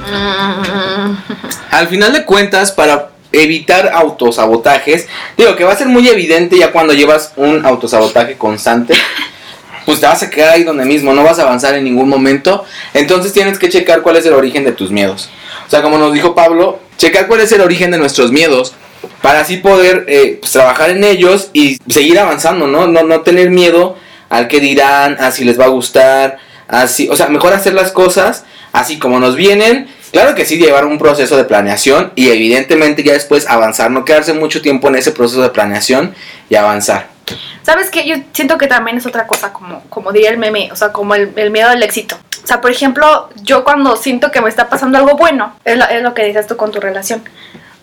Mm, 0.09 1.17
Al 1.71 1.87
final 1.89 2.13
de 2.13 2.23
cuentas, 2.23 2.71
para 2.71 3.09
evitar 3.31 3.91
autosabotajes, 3.93 5.07
digo 5.37 5.55
que 5.55 5.63
va 5.63 5.73
a 5.73 5.77
ser 5.77 5.87
muy 5.87 6.07
evidente 6.07 6.57
ya 6.57 6.71
cuando 6.71 6.93
llevas 6.93 7.33
un 7.35 7.65
autosabotaje 7.65 8.37
constante, 8.37 8.93
pues 9.85 9.99
te 9.99 10.05
vas 10.05 10.23
a 10.23 10.29
quedar 10.29 10.49
ahí 10.49 10.63
donde 10.63 10.85
mismo, 10.85 11.13
no 11.13 11.23
vas 11.23 11.39
a 11.39 11.43
avanzar 11.43 11.75
en 11.75 11.83
ningún 11.83 12.09
momento, 12.09 12.65
entonces 12.93 13.33
tienes 13.33 13.59
que 13.59 13.69
checar 13.69 14.01
cuál 14.01 14.17
es 14.17 14.25
el 14.25 14.33
origen 14.33 14.63
de 14.63 14.71
tus 14.71 14.91
miedos. 14.91 15.29
O 15.65 15.69
sea, 15.69 15.81
como 15.81 15.97
nos 15.97 16.13
dijo 16.13 16.35
Pablo, 16.35 16.79
checar 16.97 17.27
cuál 17.27 17.41
es 17.41 17.51
el 17.51 17.61
origen 17.61 17.91
de 17.91 17.97
nuestros 17.97 18.31
miedos 18.31 18.73
para 19.21 19.41
así 19.41 19.57
poder 19.57 20.05
eh, 20.07 20.37
pues, 20.39 20.51
trabajar 20.51 20.89
en 20.89 21.03
ellos 21.03 21.49
y 21.53 21.79
seguir 21.89 22.19
avanzando, 22.19 22.67
¿no? 22.67 22.87
No, 22.87 23.03
no 23.03 23.21
tener 23.21 23.49
miedo 23.49 23.97
al 24.29 24.47
que 24.47 24.59
dirán, 24.59 25.17
a 25.19 25.31
si 25.31 25.43
les 25.43 25.59
va 25.59 25.65
a 25.65 25.69
gustar, 25.69 26.37
así, 26.67 27.09
o 27.09 27.15
sea, 27.15 27.27
mejor 27.27 27.53
hacer 27.53 27.73
las 27.73 27.91
cosas 27.91 28.45
así 28.73 28.99
como 28.99 29.19
nos 29.19 29.35
vienen. 29.35 29.87
Claro 30.11 30.35
que 30.35 30.45
sí, 30.45 30.57
llevar 30.57 30.85
un 30.85 30.97
proceso 30.97 31.35
de 31.35 31.43
planeación 31.43 32.11
y 32.15 32.29
evidentemente 32.29 33.03
ya 33.03 33.13
después 33.13 33.47
avanzar, 33.47 33.91
no 33.91 34.05
quedarse 34.05 34.33
mucho 34.33 34.61
tiempo 34.61 34.87
en 34.87 34.95
ese 34.95 35.11
proceso 35.11 35.41
de 35.41 35.49
planeación 35.49 36.15
y 36.49 36.55
avanzar. 36.55 37.07
¿Sabes 37.63 37.89
qué? 37.89 38.07
Yo 38.07 38.15
siento 38.31 38.57
que 38.57 38.67
también 38.67 38.97
es 38.97 39.05
otra 39.05 39.27
cosa, 39.27 39.51
como, 39.51 39.83
como 39.89 40.13
diría 40.13 40.29
el 40.29 40.37
meme, 40.37 40.69
o 40.71 40.75
sea, 40.75 40.93
como 40.93 41.15
el, 41.15 41.51
miedo 41.51 41.69
al 41.69 41.83
éxito. 41.83 42.17
O 42.41 42.47
sea, 42.47 42.61
por 42.61 42.71
ejemplo, 42.71 43.29
yo 43.43 43.65
cuando 43.65 43.97
siento 43.97 44.31
que 44.31 44.39
me 44.39 44.47
está 44.47 44.69
pasando 44.69 44.97
algo 44.97 45.17
bueno, 45.17 45.53
es 45.65 45.77
lo, 45.77 45.83
es 45.85 46.01
lo 46.01 46.13
que 46.13 46.23
dices 46.23 46.47
tú 46.47 46.55
con 46.55 46.71
tu 46.71 46.79
relación. 46.79 47.23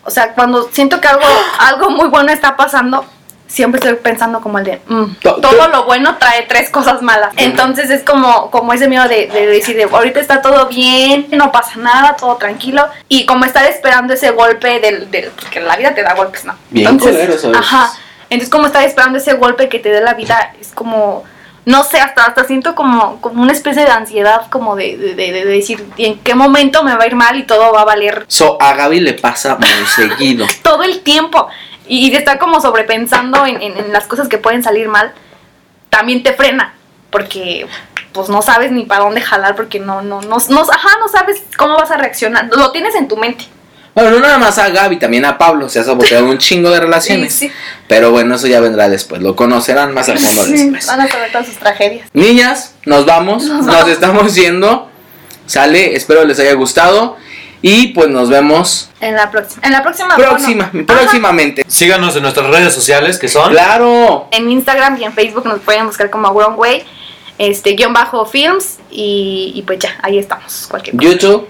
O 0.04 0.10
sea, 0.10 0.32
cuando 0.32 0.70
siento 0.72 1.00
que 1.00 1.08
algo, 1.08 1.26
algo 1.58 1.90
muy 1.90 2.08
bueno 2.08 2.32
está 2.32 2.56
pasando, 2.56 3.04
siempre 3.46 3.78
estoy 3.78 3.94
pensando 3.96 4.40
como 4.40 4.58
el 4.58 4.64
de, 4.64 4.80
mm, 4.86 5.14
To- 5.22 5.36
todo 5.36 5.56
to- 5.56 5.68
lo 5.68 5.84
bueno 5.84 6.16
trae 6.18 6.42
tres 6.48 6.70
cosas 6.70 7.02
malas. 7.02 7.32
Entonces 7.36 7.90
es 7.90 8.02
como, 8.02 8.50
como 8.50 8.72
ese 8.72 8.88
miedo 8.88 9.06
de, 9.08 9.26
de 9.28 9.46
decir, 9.46 9.76
de, 9.76 9.84
ahorita 9.84 10.18
está 10.20 10.42
todo 10.42 10.66
bien, 10.66 11.28
no 11.32 11.52
pasa 11.52 11.72
nada, 11.78 12.16
todo 12.16 12.36
tranquilo. 12.36 12.86
Y 13.08 13.26
como 13.26 13.44
estar 13.44 13.64
esperando 13.66 14.14
ese 14.14 14.30
golpe 14.30 14.80
del, 14.80 15.10
del 15.10 15.30
porque 15.30 15.60
la 15.60 15.76
vida 15.76 15.94
te 15.94 16.02
da 16.02 16.14
golpes, 16.14 16.44
¿no? 16.44 16.54
Bien 16.70 16.88
Entonces, 16.88 17.44
es. 17.44 17.54
Ajá. 17.56 17.92
Entonces 18.30 18.50
como 18.50 18.66
estar 18.66 18.82
esperando 18.82 19.18
ese 19.18 19.34
golpe 19.34 19.68
que 19.68 19.78
te 19.78 19.90
dé 19.90 20.00
la 20.00 20.14
vida, 20.14 20.54
es 20.60 20.72
como, 20.72 21.22
no 21.66 21.84
sé, 21.84 22.00
hasta, 22.00 22.24
hasta 22.24 22.44
siento 22.44 22.74
como, 22.74 23.20
como 23.20 23.42
una 23.42 23.52
especie 23.52 23.84
de 23.84 23.90
ansiedad, 23.90 24.48
como 24.50 24.74
de, 24.74 24.96
de, 24.96 25.14
de- 25.14 25.32
de 25.32 25.44
decir, 25.44 25.86
¿y 25.96 26.06
en 26.06 26.18
qué 26.20 26.34
momento 26.34 26.82
me 26.82 26.96
va 26.96 27.04
a 27.04 27.06
ir 27.06 27.14
mal 27.14 27.38
y 27.38 27.44
todo 27.44 27.72
va 27.72 27.82
a 27.82 27.84
valer 27.84 28.24
So, 28.28 28.60
a 28.60 28.74
Gaby 28.74 29.00
le 29.00 29.12
pasa 29.12 29.56
muy 29.56 29.68
seguido. 29.94 30.46
todo 30.62 30.82
el 30.82 31.00
tiempo. 31.02 31.46
Y, 31.86 32.10
de 32.10 32.16
estar 32.18 32.38
como 32.38 32.60
sobrepensando 32.60 33.44
en, 33.46 33.60
en, 33.62 33.76
en 33.76 33.92
las 33.92 34.06
cosas 34.06 34.28
que 34.28 34.38
pueden 34.38 34.62
salir 34.62 34.88
mal, 34.88 35.12
también 35.90 36.22
te 36.22 36.32
frena. 36.32 36.74
Porque 37.10 37.66
pues 38.12 38.28
no 38.28 38.42
sabes 38.42 38.70
ni 38.70 38.84
para 38.84 39.04
dónde 39.04 39.20
jalar, 39.20 39.56
porque 39.56 39.80
no, 39.80 40.00
no, 40.02 40.20
no, 40.22 40.36
no, 40.48 40.60
ajá, 40.62 40.88
no 41.00 41.08
sabes 41.08 41.42
cómo 41.58 41.74
vas 41.74 41.90
a 41.90 41.96
reaccionar. 41.96 42.48
Lo 42.56 42.70
tienes 42.70 42.94
en 42.94 43.08
tu 43.08 43.16
mente. 43.16 43.46
Bueno, 43.94 44.10
no 44.10 44.20
nada 44.20 44.38
más 44.38 44.58
a 44.58 44.70
Gaby, 44.70 44.96
también 44.98 45.24
a 45.24 45.38
Pablo. 45.38 45.68
Se 45.68 45.78
ha 45.78 45.84
saboteado 45.84 46.26
un 46.26 46.38
chingo 46.38 46.70
de 46.70 46.80
relaciones. 46.80 47.32
Sí, 47.32 47.48
sí. 47.48 47.54
Pero 47.86 48.10
bueno, 48.10 48.34
eso 48.36 48.46
ya 48.48 48.60
vendrá 48.60 48.88
después. 48.88 49.20
Lo 49.22 49.36
conocerán 49.36 49.94
más 49.94 50.08
a 50.08 50.16
fondo 50.16 50.44
Sí, 50.44 50.52
después. 50.70 50.86
van 50.86 51.00
a 51.02 51.08
saber 51.08 51.30
todas 51.30 51.46
sus 51.46 51.56
tragedias. 51.58 52.08
Niñas, 52.12 52.74
nos 52.86 53.04
vamos. 53.06 53.44
Nos 53.44 53.66
Nos, 53.66 53.74
vamos. 53.74 53.90
estamos 53.90 54.34
yendo. 54.34 54.88
Sale, 55.46 55.94
espero 55.94 56.24
les 56.24 56.38
haya 56.40 56.54
gustado. 56.54 57.16
Y 57.66 57.88
pues 57.94 58.10
nos 58.10 58.28
vemos 58.28 58.90
En 59.00 59.14
la 59.14 59.30
próxima. 59.30 59.62
En 59.64 59.72
la 59.72 59.82
próxima. 59.82 60.16
próxima, 60.16 60.68
bueno, 60.70 60.86
próximamente. 60.86 61.64
Síganos 61.66 62.14
en 62.14 62.20
nuestras 62.20 62.46
redes 62.50 62.74
sociales 62.74 63.18
que 63.18 63.26
son. 63.26 63.50
Claro. 63.50 64.28
En 64.32 64.50
Instagram 64.50 65.00
y 65.00 65.04
en 65.04 65.14
Facebook 65.14 65.46
nos 65.46 65.60
pueden 65.60 65.86
buscar 65.86 66.10
como 66.10 66.30
Wrong 66.34 66.58
Way, 66.58 66.84
este, 67.38 67.70
guion 67.72 67.94
bajo 67.94 68.26
films 68.26 68.80
y, 68.90 69.52
y 69.54 69.62
pues 69.62 69.78
ya, 69.78 69.96
ahí 70.02 70.18
estamos. 70.18 70.66
Cualquier 70.68 70.94
cosa. 70.94 71.08
YouTube. 71.08 71.48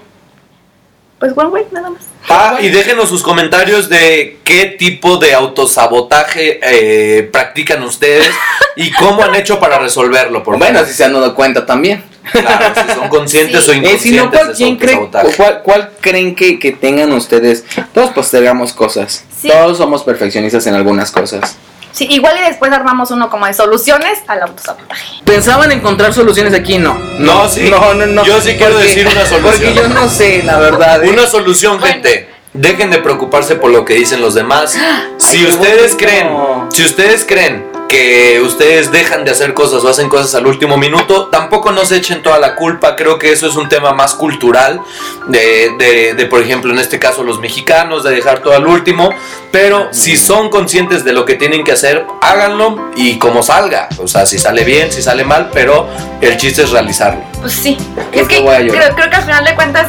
Pues 1.19 1.33
Wrong 1.35 1.51
Way, 1.53 1.65
nada 1.71 1.89
más. 1.91 2.01
Ah, 2.27 2.57
y 2.59 2.69
déjenos 2.69 3.07
sus 3.09 3.23
comentarios 3.23 3.87
de 3.87 4.39
qué 4.43 4.65
tipo 4.77 5.17
de 5.17 5.33
autosabotaje 5.33 6.59
eh, 6.61 7.23
practican 7.23 7.83
ustedes 7.83 8.29
y 8.75 8.91
cómo 8.91 9.23
han 9.23 9.35
hecho 9.35 9.59
para 9.59 9.79
resolverlo. 9.79 10.43
Por 10.43 10.57
Bueno, 10.57 10.83
si 10.85 10.93
se 10.93 11.05
han 11.05 11.13
dado 11.13 11.33
cuenta 11.35 11.65
también. 11.65 12.03
Claro, 12.31 12.73
si 12.75 12.93
son 12.95 13.07
conscientes 13.09 13.63
Sí. 13.63 13.69
o 13.69 13.73
Eh, 13.73 13.77
inconscientes 13.77 14.01
si 14.01 14.11
no, 14.17 14.31
¿cuál, 14.31 14.47
de 14.47 14.53
quién 14.55 14.77
cree- 14.79 14.95
autosabotaje. 14.95 15.35
cuál, 15.37 15.61
cuál 15.63 15.91
creen 16.01 16.35
que, 16.35 16.59
que 16.59 16.71
tengan 16.71 17.11
ustedes? 17.13 17.63
Todos 17.93 18.09
postergamos 18.09 18.73
cosas. 18.73 19.23
Sí. 19.39 19.47
Todos 19.47 19.77
somos 19.77 20.03
perfeccionistas 20.03 20.65
en 20.67 20.73
algunas 20.73 21.11
cosas. 21.11 21.55
Sí, 21.95 22.07
igual 22.09 22.37
y 22.37 22.41
después 22.41 22.73
armamos 22.73 23.09
uno 23.11 23.29
como 23.29 23.45
de 23.45 23.53
soluciones 23.53 24.19
al 24.27 24.41
autosabotaje. 24.41 25.21
¿Pensaban 25.23 25.71
encontrar 25.71 26.13
soluciones 26.13 26.53
aquí? 26.53 26.77
No. 26.77 26.93
No, 27.19 27.47
sí. 27.47 27.69
No, 27.69 27.93
no, 27.93 28.05
no. 28.05 28.25
Yo 28.25 28.41
sí 28.41 28.55
quiero 28.57 28.77
decir 28.77 29.07
una 29.07 29.25
solución. 29.25 29.41
Porque 29.43 29.73
yo 29.73 29.87
no 29.87 30.09
sé, 30.09 30.43
la 30.43 30.59
verdad. 30.59 31.05
¿eh? 31.05 31.09
Una 31.09 31.25
solución, 31.25 31.79
Bueno. 31.79 31.93
gente. 31.93 32.29
Dejen 32.51 32.89
de 32.91 32.97
preocuparse 32.99 33.55
por 33.55 33.69
lo 33.71 33.85
que 33.85 33.93
dicen 33.95 34.19
los 34.21 34.33
demás. 34.35 34.77
Si 35.17 35.45
ustedes 35.45 35.95
creen, 35.97 36.29
si 36.69 36.83
ustedes 36.83 37.25
creen 37.25 37.65
que 37.95 38.41
ustedes 38.41 38.91
dejan 38.91 39.23
de 39.23 39.31
hacer 39.31 39.53
cosas 39.53 39.81
o 39.85 39.87
hacen 39.87 40.09
cosas 40.09 40.35
al 40.35 40.45
último 40.45 40.75
minuto, 40.77 41.27
tampoco 41.27 41.71
nos 41.71 41.93
echen 41.93 42.21
toda 42.21 42.39
la 42.39 42.55
culpa. 42.55 42.93
Creo 42.97 43.17
que 43.17 43.31
eso 43.31 43.47
es 43.47 43.55
un 43.55 43.69
tema 43.69 43.93
más 43.93 44.15
cultural 44.15 44.81
de, 45.27 45.75
de, 45.79 46.13
de, 46.13 46.25
por 46.25 46.41
ejemplo, 46.41 46.73
en 46.73 46.79
este 46.79 46.99
caso 46.99 47.23
los 47.23 47.39
mexicanos, 47.39 48.03
de 48.03 48.11
dejar 48.11 48.39
todo 48.39 48.53
al 48.53 48.67
último. 48.67 49.11
Pero 49.49 49.87
si 49.91 50.17
son 50.17 50.49
conscientes 50.49 51.05
de 51.05 51.13
lo 51.13 51.23
que 51.25 51.35
tienen 51.35 51.63
que 51.63 51.71
hacer, 51.71 52.05
háganlo 52.21 52.89
y 52.97 53.17
como 53.17 53.41
salga. 53.43 53.87
O 53.99 54.09
sea, 54.09 54.25
si 54.25 54.37
sale 54.39 54.65
bien, 54.65 54.91
si 54.91 55.01
sale 55.01 55.23
mal, 55.23 55.49
pero 55.53 55.87
el 56.19 56.35
chiste 56.35 56.63
es 56.63 56.71
realizarlo. 56.71 57.21
Pues 57.39 57.53
sí. 57.53 57.77
Creo 58.11 58.23
es 58.23 58.27
que 58.27 58.43
creo, 58.43 58.93
creo 58.95 59.09
que 59.09 59.15
al 59.15 59.23
final 59.23 59.45
de 59.45 59.55
cuentas, 59.55 59.87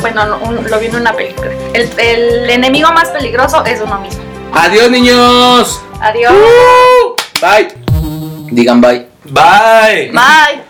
bueno, 0.00 0.38
un- 0.40 0.70
lo 0.70 0.78
vi 0.80 0.86
en 0.86 0.96
una 0.96 1.12
película. 1.12 1.50
El, 1.74 1.90
el 1.98 2.48
enemigo 2.48 2.90
más 2.92 3.10
peligroso 3.10 3.62
es 3.66 3.82
uno 3.82 3.98
mismo. 4.00 4.22
Adiós, 4.54 4.90
niños. 4.90 5.82
Adiós. 6.00 6.32
Bye. 7.40 7.68
Digan 8.54 8.80
bye. 8.80 9.06
Bye. 9.32 10.10
Bye. 10.14 10.64